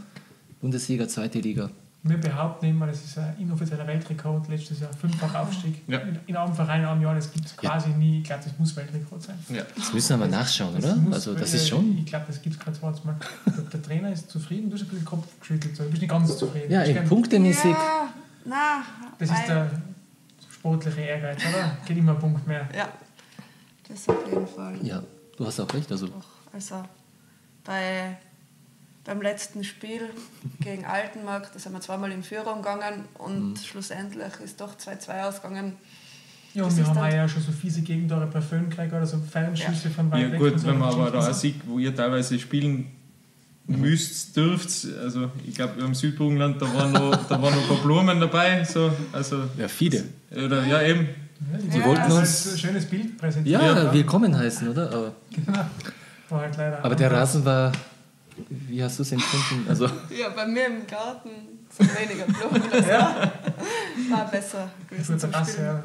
[0.61, 1.69] Bundesliga, zweite Liga.
[2.05, 5.81] Wir behaupten immer, das ist ein inoffizieller Weltrekord, letztes Jahr fünffach Aufstieg.
[5.87, 5.99] Ja.
[5.99, 7.97] In, in einem Verein in einem Jahr, das gibt es quasi ja.
[7.97, 8.19] nie.
[8.19, 9.35] Ich glaube, das muss Weltrekord sein.
[9.49, 9.63] Ja.
[9.75, 10.95] Das müssen wir mal nachschauen, oder?
[10.95, 11.97] Muss, also das ist schon...
[11.97, 13.15] Ich glaube, das gibt es gerade zweites Mal.
[13.45, 16.09] Der, der, Trainer ist zufrieden, du hast ein bisschen den Kopf geschüttelt, du bist nicht
[16.09, 16.71] ganz zufrieden.
[16.71, 17.71] Ja, eben, punktemäßig...
[17.71, 18.09] Ja,
[18.45, 18.83] na,
[19.19, 19.71] das ist der
[20.51, 21.77] sportliche Ehrgeiz, oder?
[21.85, 22.67] Geht immer ein Punkt mehr.
[22.75, 22.89] Ja.
[23.93, 24.75] Das auf jeden Fall.
[24.81, 25.03] Ja,
[25.37, 25.91] du hast auch recht.
[25.91, 26.83] Also, Doch, also
[27.63, 28.17] bei,
[29.03, 30.09] beim letzten Spiel
[30.59, 33.57] gegen Altenmarkt, da sind wir zweimal in Führung gegangen und mhm.
[33.57, 35.73] schlussendlich ist doch 2-2 ausgegangen.
[36.55, 39.87] Ja, und wir haben ja schon so fiese Gegentore bei Föhn gekriegt oder so Fernschüsse
[39.87, 39.89] ja.
[39.89, 40.41] von weit ja, weg.
[40.41, 42.91] Ja gut, wenn man aber da sieht, wo ihr teilweise spielen
[43.65, 47.77] müsst, dürft, also ich glaube im Südburgenland, da waren noch, da waren noch ein paar
[47.77, 48.63] Blumen dabei.
[48.65, 50.03] So, also, ja, viele.
[50.31, 51.09] Oder, ja, eben.
[51.51, 53.61] Die ja, wollten uns ein schönes Bild präsentieren.
[53.61, 54.91] Ja, willkommen heißen, oder?
[54.91, 55.59] Aber, genau.
[56.29, 57.71] Halt aber der Rasen war,
[58.49, 59.65] wie hast du es empfunden?
[59.69, 61.29] Also, ja, bei mir im Garten
[61.69, 62.63] sind weniger Blumen.
[62.71, 63.31] Das ja.
[64.09, 65.67] war, war besser gewesen zum Rasse, Spielen.
[65.67, 65.83] Ja.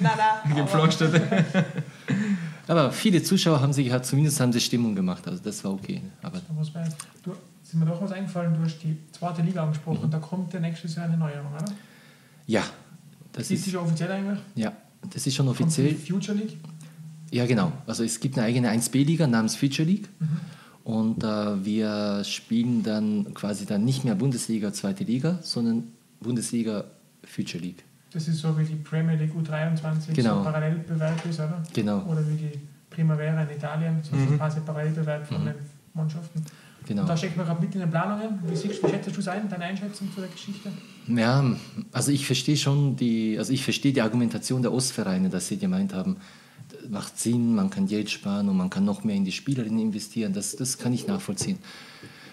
[0.00, 0.12] nein,
[0.44, 0.56] nein.
[0.56, 1.20] Gepflastert.
[2.68, 6.02] Aber viele Zuschauer haben sich, zumindest haben sie Stimmung gemacht, also das war okay.
[6.22, 6.40] Aber
[7.22, 10.10] du, ist mir doch was eingefallen, du hast die zweite Liga angesprochen, mhm.
[10.10, 11.72] da kommt der nächstes Jahr eine Neuerung, oder?
[12.46, 12.62] Ja,
[13.36, 14.38] das ist, ist schon offiziell eigentlich?
[14.54, 14.72] Ja,
[15.12, 15.88] das ist schon offiziell.
[15.88, 16.56] Die Future League?
[17.30, 17.72] Ja, genau.
[17.86, 20.08] Also es gibt eine eigene 1B-Liga namens Future League.
[20.18, 20.40] Mhm.
[20.84, 25.88] Und äh, wir spielen dann quasi dann nicht mehr Bundesliga, zweite Liga, sondern
[26.20, 26.84] Bundesliga
[27.24, 27.82] Future League.
[28.12, 30.38] Das ist so wie die Premier League U23 genau.
[30.38, 31.62] so Parallelbewerb ist, oder?
[31.72, 32.02] Genau.
[32.04, 34.38] Oder wie die Primavera in Italien, so mhm.
[34.38, 35.46] quasi Parallelbewerb von mhm.
[35.46, 35.54] den
[35.92, 36.44] Mannschaften.
[36.86, 37.02] Genau.
[37.02, 38.38] Und da steckt man gerade mit in den Planungen.
[38.48, 40.70] Wie, siehst, wie schätzt du es ein, deine Einschätzung zu der Geschichte?
[41.08, 41.44] Ja,
[41.92, 45.94] also ich verstehe schon die, also ich verstehe die Argumentation der Ostvereine, dass sie gemeint
[45.94, 46.16] haben,
[46.88, 50.32] macht Sinn, man kann Geld sparen und man kann noch mehr in die Spielerinnen investieren.
[50.32, 51.58] Das, das kann ich nachvollziehen.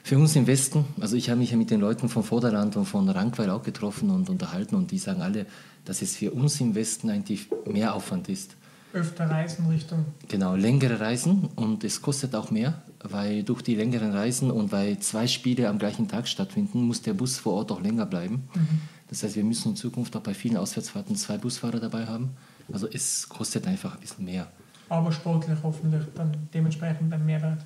[0.04, 2.86] Für uns im Westen, also ich habe mich ja mit den Leuten von Vorderland und
[2.86, 5.46] von Rankweil auch getroffen und unterhalten und die sagen alle,
[5.86, 8.56] dass es für uns im Westen eigentlich mehr Aufwand ist.
[8.94, 10.06] Öfter Reisen Richtung.
[10.28, 14.98] Genau, längere Reisen und es kostet auch mehr weil durch die längeren Reisen und weil
[15.00, 18.48] zwei Spiele am gleichen Tag stattfinden, muss der Bus vor Ort auch länger bleiben.
[18.56, 18.82] Mhm.
[19.10, 22.32] Das heißt, wir müssen in Zukunft auch bei vielen Auswärtsfahrten zwei Busfahrer dabei haben.
[22.72, 24.48] Also es kostet einfach ein bisschen mehr.
[24.90, 27.60] Aber sportlich hoffentlich dann dementsprechend ein Mehrwert.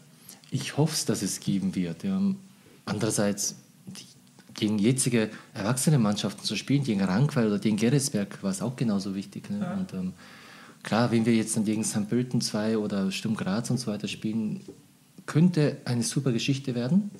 [0.50, 2.04] Ich hoffe es, dass es geben wird.
[2.04, 2.20] Ja.
[2.86, 3.56] Andererseits,
[4.54, 9.14] gegen jetzige erwachsene Mannschaften zu spielen, gegen Rankweil oder gegen Geretsberg, war es auch genauso
[9.14, 9.50] wichtig.
[9.52, 9.60] Ne?
[9.60, 9.74] Ja.
[9.74, 10.14] Und, ähm,
[10.88, 12.08] klar, wenn wir jetzt dann gegen St.
[12.08, 14.62] Pölten 2 oder Sturm Graz und so weiter spielen,
[15.26, 17.12] könnte eine super Geschichte werden,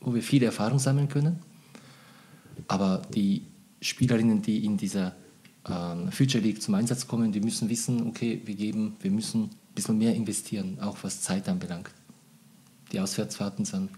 [0.00, 1.38] wo wir viel Erfahrung sammeln können.
[2.68, 3.46] Aber die
[3.80, 5.16] Spielerinnen, die in dieser
[5.66, 9.74] ähm, Future League zum Einsatz kommen, die müssen wissen, okay, wir geben, wir müssen ein
[9.74, 11.90] bisschen mehr investieren, auch was Zeit anbelangt.
[12.92, 13.90] Die Auswärtsfahrten sind ein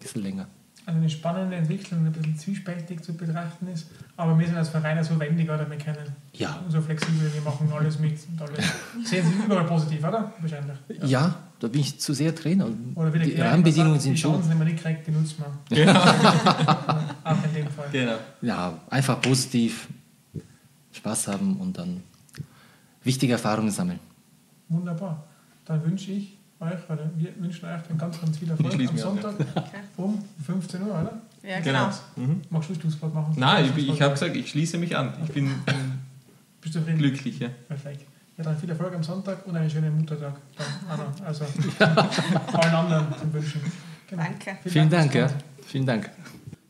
[0.00, 0.48] bisschen länger
[0.88, 3.90] also eine spannende Entwicklung, ein bisschen zwiespältig zu betrachten ist.
[4.16, 5.68] Aber wir sind als Verein so wendig, oder?
[5.68, 5.98] Wir können
[6.32, 6.58] ja.
[6.70, 8.18] so flexibel, wir machen alles mit.
[8.26, 8.64] Und alles.
[9.04, 10.32] Sehen Sie überall positiv, oder?
[10.40, 10.78] Wahrscheinlich.
[11.02, 12.68] Ja, ja da bin ich zu sehr Trainer.
[12.94, 14.32] Oder die Rahmenbedingungen sind schon.
[14.32, 15.50] Die Chancen, die man nicht kriegt, die nutzt man.
[15.68, 15.92] Genau.
[17.24, 17.88] Auch in dem Fall.
[17.92, 18.16] Genau.
[18.40, 19.88] Ja, einfach positiv
[20.92, 22.02] Spaß haben und dann
[23.04, 24.00] wichtige Erfahrungen sammeln.
[24.70, 25.22] Wunderbar.
[25.66, 29.34] Dann wünsche ich euch, oder wir wünschen euch dann ganz, ganz viel Erfolg am Sonntag
[29.54, 29.78] okay.
[29.96, 31.20] um 15 Uhr, oder?
[31.42, 31.90] Ja, genau.
[32.14, 32.28] genau.
[32.28, 32.40] Mhm.
[32.50, 33.34] Magst du Schlusswort machen?
[33.36, 35.12] Nein, ich, ich habe gesagt, ich schließe mich an.
[35.24, 35.50] Ich bin,
[36.60, 36.98] Bist du zufrieden?
[36.98, 37.38] glücklich.
[37.38, 37.48] Ja.
[37.68, 38.04] Perfekt.
[38.36, 40.34] Ja, dann viel Erfolg am Sonntag und einen schönen Muttertag.
[40.88, 41.44] Dann, also
[41.78, 43.60] allen anderen zum Wünschen.
[44.08, 44.22] Genau.
[44.22, 44.56] Danke.
[44.62, 45.38] Vielen, Vielen Dank, Dank ja.
[45.66, 46.10] Vielen Dank.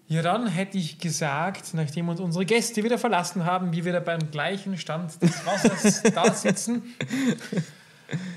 [0.09, 4.31] Ja, dann hätte ich gesagt, nachdem uns unsere Gäste wieder verlassen haben, wir wieder beim
[4.31, 6.83] gleichen Stand des Wassers da sitzen.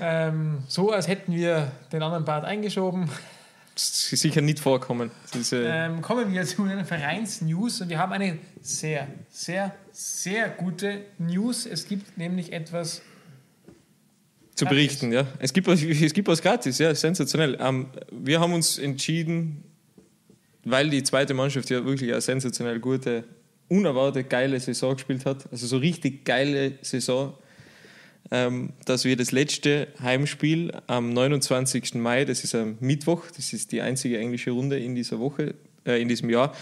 [0.00, 3.08] Ähm, so, als hätten wir den anderen Part eingeschoben.
[3.74, 5.10] Das ist sicher nicht vorkommen.
[5.34, 10.50] Ist, äh ähm, kommen wir zu den Vereinsnews und wir haben eine sehr, sehr, sehr
[10.50, 11.64] gute News.
[11.64, 13.00] Es gibt nämlich etwas
[14.54, 15.26] zu berichten, ja.
[15.38, 17.56] Es gibt, es gibt was gratis, ja, sensationell.
[17.60, 19.64] Ähm, wir haben uns entschieden,
[20.64, 23.24] weil die zweite Mannschaft ja wirklich eine sensationell gute,
[23.68, 27.34] unerwartet geile Saison gespielt hat, also so richtig geile Saison,
[28.86, 31.96] dass wir das letzte Heimspiel am 29.
[31.96, 35.54] Mai, das ist am Mittwoch, das ist die einzige englische Runde in dieser Woche,
[35.84, 36.54] äh, in diesem Jahr,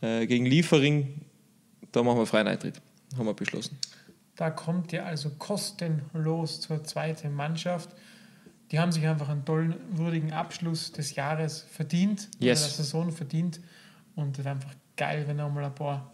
[0.00, 1.20] äh, gegen Liefering,
[1.92, 2.80] da machen wir freien Eintritt,
[3.18, 3.76] haben wir beschlossen.
[4.36, 7.90] Da kommt ihr also kostenlos zur zweiten Mannschaft.
[8.70, 12.62] Die haben sich einfach einen tollen, würdigen Abschluss des Jahres verdient, yes.
[12.62, 13.60] der Saison verdient.
[14.16, 16.10] Und es wäre einfach geil, wenn da mal ein paar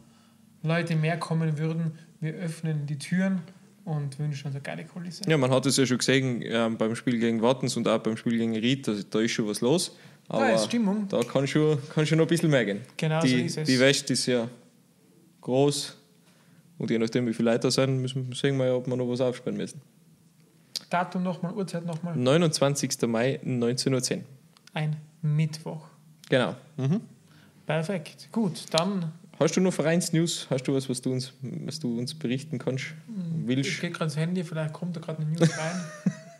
[0.64, 1.92] Leute mehr kommen würden.
[2.20, 3.42] Wir öffnen die Türen
[3.88, 5.22] und wünschen uns eine geile Kulisse.
[5.26, 8.16] Ja, man hat es ja schon gesehen äh, beim Spiel gegen Wattens und auch beim
[8.16, 9.96] Spiel gegen Ried, da, da ist schon was los.
[10.28, 11.08] Aber da ist Stimmung.
[11.08, 12.82] Da kann schon, kann schon noch ein bisschen mehr gehen.
[12.98, 13.66] Genau die, so ist es.
[13.66, 14.46] Die West ist ja
[15.40, 15.96] groß
[16.76, 19.08] und je nachdem, wie viele Leute da sind, müssen, sehen wir ja, ob wir noch
[19.08, 19.80] was aufsperren müssen.
[20.90, 22.14] Datum nochmal, Uhrzeit nochmal?
[22.14, 22.90] 29.
[23.06, 24.22] Mai, 19.10 Uhr.
[24.74, 25.86] Ein Mittwoch.
[26.28, 26.54] Genau.
[26.76, 27.00] Mhm.
[27.66, 28.28] Perfekt.
[28.32, 29.12] Gut, dann.
[29.38, 30.48] Hast du noch Vereinsnews?
[30.50, 32.86] Hast du was, was du uns, was du uns berichten kannst?
[33.06, 33.70] Willst?
[33.70, 35.80] Ich gehe gerade ins Handy, vielleicht kommt da gerade eine News rein.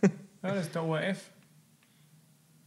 [0.42, 1.30] ja, das ist der ORF.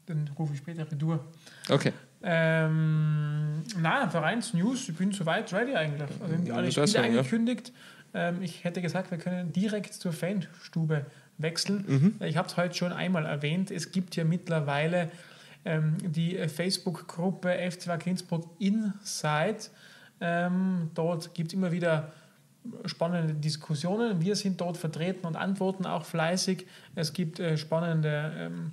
[0.06, 1.26] Dann rufe ich später Retour.
[1.70, 1.92] Okay.
[2.24, 6.02] Ähm, nein, Vereinsnews, ich bin soweit ready eigentlich.
[6.02, 7.74] Also haben die alle Spiele sagen, angekündigt.
[8.14, 8.30] Ja.
[8.30, 11.06] Ähm, ich hätte gesagt, wir können direkt zur Fanstube
[11.38, 11.86] wechseln.
[11.88, 12.26] Mhm.
[12.26, 13.72] Ich habe es heute schon einmal erwähnt.
[13.72, 15.12] Es gibt ja mittlerweile
[15.66, 19.60] ähm, die Facebook-Gruppe FC Innsbruck Inside.
[20.22, 22.12] Ähm, dort gibt es immer wieder
[22.86, 24.22] spannende Diskussionen.
[24.22, 26.68] Wir sind dort vertreten und antworten auch fleißig.
[26.96, 28.72] Es gibt äh, spannende ähm,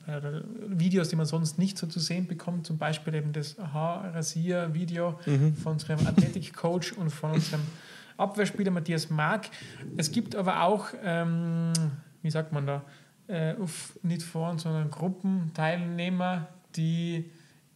[0.66, 2.66] Videos, die man sonst nicht so zu sehen bekommt.
[2.66, 5.54] Zum Beispiel eben das Haarrasier-Video mhm.
[5.54, 7.62] von unserem Athletik-Coach und von unserem
[8.18, 9.48] Abwehrspieler Matthias Mark.
[9.96, 11.72] Es gibt aber auch, ähm,
[12.22, 12.82] wie sagt man da,
[13.28, 13.54] äh,
[14.02, 17.30] nicht Foren, sondern Gruppenteilnehmer, die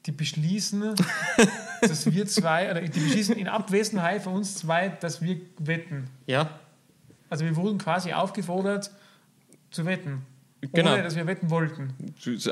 [0.07, 0.95] die beschließen,
[1.81, 6.09] dass wir zwei, oder die beschließen in Abwesenheit von uns zwei, dass wir wetten.
[6.27, 6.59] Ja.
[7.31, 8.91] Also wir wurden quasi aufgefordert
[9.71, 10.23] zu wetten.
[10.61, 10.93] Genau.
[10.93, 11.93] Ohne, dass wir wetten wollten.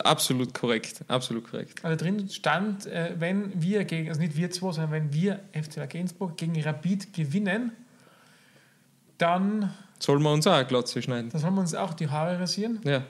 [0.03, 1.85] Absolut korrekt, absolut korrekt.
[1.85, 5.89] Also drin stand, äh, wenn wir gegen, also nicht wir zwei, sondern wenn wir FC
[5.89, 7.73] Gainsbourg gegen Rapid gewinnen,
[9.17, 9.73] dann...
[10.01, 11.31] Sollen wir uns auch eine Glotze schneiden?
[11.31, 12.81] Dann sollen wir uns auch die Haare rasieren.
[12.85, 13.05] Ja.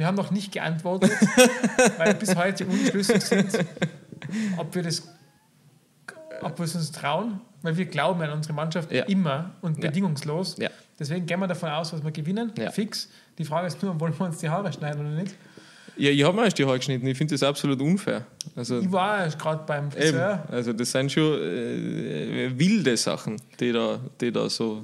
[0.00, 1.12] Wir haben noch nicht geantwortet,
[1.98, 3.50] weil bis heute unschlüssig sind,
[4.56, 5.06] ob wir das,
[6.40, 9.04] ob wir es uns trauen, weil wir glauben an unsere Mannschaft ja.
[9.04, 10.56] immer und bedingungslos.
[10.56, 10.70] Ja.
[10.98, 12.70] Deswegen gehen wir davon aus, dass wir gewinnen, ja.
[12.70, 13.10] fix.
[13.36, 15.34] Die Frage ist nur, wollen wir uns die Haare schneiden oder nicht?
[15.98, 17.06] Ja, ich habe mir erst die Haare geschnitten.
[17.06, 18.24] Ich finde das absolut unfair.
[18.56, 20.44] Also, ich war erst gerade beim Friseur.
[20.44, 20.54] Eben.
[20.54, 24.82] Also das sind schon äh, wilde Sachen, die da, die da so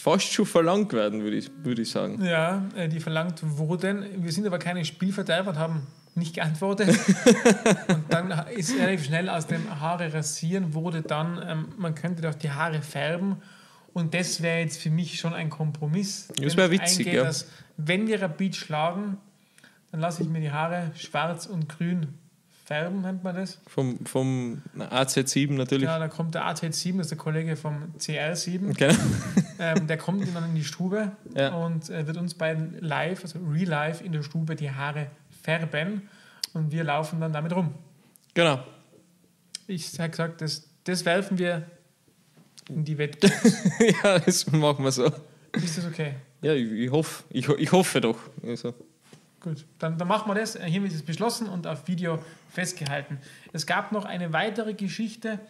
[0.00, 2.24] fast schon verlangt werden, würde ich, würd ich sagen.
[2.24, 4.04] Ja, äh, die verlangt wurden.
[4.24, 6.88] Wir sind aber keine Spielverderber und haben nicht geantwortet.
[7.88, 12.34] und dann ist relativ schnell aus dem Haare rasieren wurde dann, ähm, man könnte doch
[12.34, 13.36] die Haare färben.
[13.92, 16.28] Und das wäre jetzt für mich schon ein Kompromiss.
[16.40, 17.24] Das wäre witzig, eingehe, ja.
[17.24, 19.18] Dass, wenn wir Rapid schlagen,
[19.90, 22.14] dann lasse ich mir die Haare schwarz und grün
[22.70, 23.58] färben, nennt man das.
[23.66, 25.86] Vom, vom AZ7 natürlich.
[25.86, 28.74] Ja, da kommt der AZ7, das ist der Kollege vom CR7.
[28.76, 28.94] Genau.
[29.62, 31.54] Ähm, der kommt dann in die Stube ja.
[31.54, 35.08] und äh, wird uns beiden live, also real life in der Stube die Haare
[35.42, 36.08] färben
[36.54, 37.74] und wir laufen dann damit rum.
[38.32, 38.64] Genau.
[39.66, 41.66] Ich habe gesagt, das, das werfen wir
[42.70, 43.30] in die Wette.
[44.02, 45.12] ja, das machen wir so.
[45.52, 46.14] Ist das okay?
[46.40, 48.18] Ja, ich, ich hoffe, ich, ich hoffe doch.
[48.42, 48.72] Also.
[49.40, 50.58] Gut, dann, dann machen wir das.
[50.62, 52.18] Hiermit ist es beschlossen und auf Video
[52.50, 53.18] festgehalten.
[53.52, 55.40] Es gab noch eine weitere Geschichte.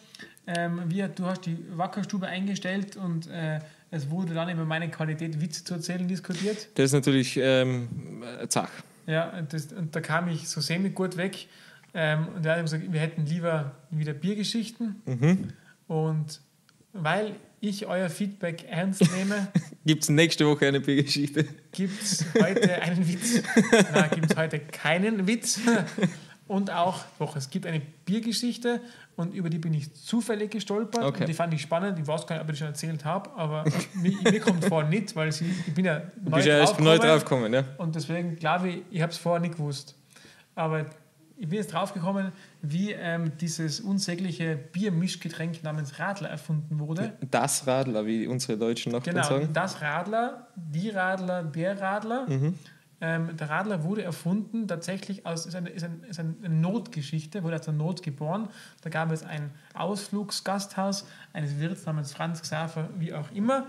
[0.47, 3.59] Ähm, wie, du hast die Wackerstube eingestellt und äh,
[3.91, 6.69] es wurde dann über meine Qualität, Witze zu erzählen, diskutiert.
[6.77, 7.89] Das ist natürlich ähm,
[8.49, 8.71] zach.
[9.07, 11.49] Ja, das, und da kam ich so semi gut weg.
[11.93, 15.03] Ähm, und er hat gesagt, wir hätten lieber wieder Biergeschichten.
[15.05, 15.49] Mhm.
[15.89, 16.41] Und
[16.93, 19.49] weil ich euer Feedback ernst nehme.
[19.85, 21.47] gibt es nächste Woche eine Biergeschichte?
[21.73, 23.43] Gibt es heute einen Witz?
[23.93, 25.61] Nein, gibt es heute keinen Witz.
[26.49, 28.81] Und auch, doch, es gibt eine Biergeschichte
[29.15, 31.05] und über die bin ich zufällig gestolpert.
[31.05, 31.21] Okay.
[31.21, 31.97] Und die fand ich spannend.
[32.01, 33.65] Ich weiß gar nicht, ob ich das schon erzählt habe, aber
[33.95, 37.53] mir, mir, kommt vor nicht, weil sie, ich bin ja neu, ja neu draufgekommen.
[37.53, 37.65] Ja.
[37.79, 39.95] Und deswegen glaube ich, ich habe es vorher nicht gewusst.
[40.57, 40.87] Aber
[41.41, 47.15] ich bin jetzt draufgekommen, wie ähm, dieses unsägliche Biermischgetränk namens Radler erfunden wurde.
[47.31, 49.49] Das Radler, wie unsere Deutschen Nachbarn genau, sagen.
[49.55, 52.29] das Radler, die Radler, der Radler.
[52.29, 52.59] Mhm.
[53.01, 57.57] Ähm, der Radler wurde erfunden, tatsächlich aus, ist eine, ist, ein, ist eine Notgeschichte, wurde
[57.57, 58.49] aus der Not geboren.
[58.83, 63.65] Da gab es ein Ausflugsgasthaus eines Wirts namens Franz Xaver, wie auch immer.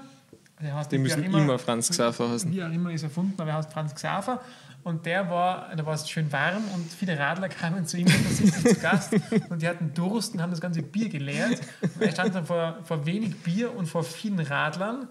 [0.61, 2.51] Der heißt, Die müssen immer, immer, Franz Xaver heißen.
[2.51, 4.41] Wie auch immer ist erfunden, aber er heißt Franz Xaver.
[4.83, 8.75] Und der war, da war es schön warm und viele Radler kamen zu ihm zu
[8.81, 9.13] Gast
[9.49, 11.61] und die hatten Durst und haben das ganze Bier geleert.
[11.81, 15.07] Und er stand dann vor, vor wenig Bier und vor vielen Radlern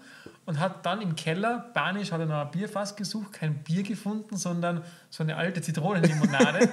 [0.47, 4.37] und hat dann im Keller, panisch, hat er noch ein Bierfass gesucht, kein Bier gefunden,
[4.37, 6.68] sondern so eine alte Zitronenlimonade.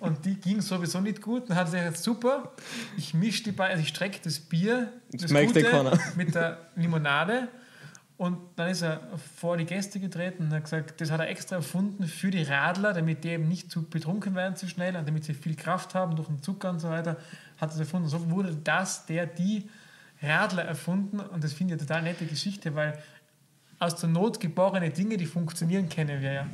[0.00, 1.50] und die ging sowieso nicht gut.
[1.50, 2.52] Dann hat er gesagt, super,
[2.96, 7.48] ich mische die beiden, also ich strecke das Bier, das Gute, mit der Limonade
[8.16, 9.00] und dann ist er
[9.38, 12.92] vor die Gäste getreten und hat gesagt, das hat er extra erfunden für die Radler,
[12.92, 16.14] damit die eben nicht zu betrunken werden zu schnell und damit sie viel Kraft haben
[16.16, 17.16] durch den Zucker und so weiter,
[17.58, 18.08] hat er es erfunden.
[18.08, 19.68] So wurde das, der, die
[20.22, 22.98] Radler erfunden und das finde ich eine total nette Geschichte, weil
[23.78, 26.46] aus der Not geborene Dinge, die funktionieren, kennen wir ja.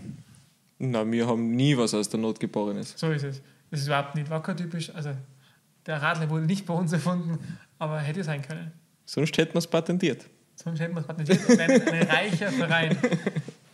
[0.79, 2.95] Na, wir haben nie was aus der Not geborenes.
[2.97, 3.43] So ist es.
[3.71, 4.95] Das ist überhaupt nicht wackertypisch.
[4.95, 5.11] Also
[5.85, 7.39] der Radler wurde nicht bei uns erfunden,
[7.79, 8.73] aber hätte sein können.
[9.05, 10.27] Sonst hätten wir es patentiert.
[10.63, 12.97] Sonst hätten wir es patentiert und wären ein reicher Verein.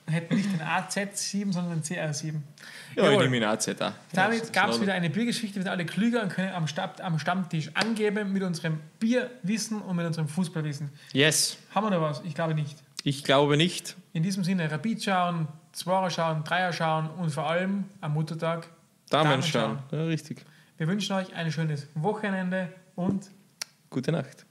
[0.07, 2.35] Hätten nicht den AZ7, sondern den CR7.
[2.95, 3.93] Ja, ich nehme den AZ auch.
[4.12, 7.18] Damit gab es wieder eine Biergeschichte, wir sind alle klüger und können am, Stab, am
[7.18, 10.91] Stammtisch angeben mit unserem Bierwissen und mit unserem Fußballwissen.
[11.12, 11.57] Yes.
[11.74, 12.20] Haben wir da was?
[12.24, 12.76] Ich glaube nicht.
[13.03, 13.97] Ich glaube nicht.
[14.12, 18.68] In diesem Sinne, Rapid schauen, Zweier schauen, Dreier schauen und vor allem am Muttertag
[19.09, 19.78] Damen, Damen schauen.
[19.91, 20.45] Ja, richtig.
[20.76, 23.30] Wir wünschen euch ein schönes Wochenende und
[23.89, 24.44] gute Nacht.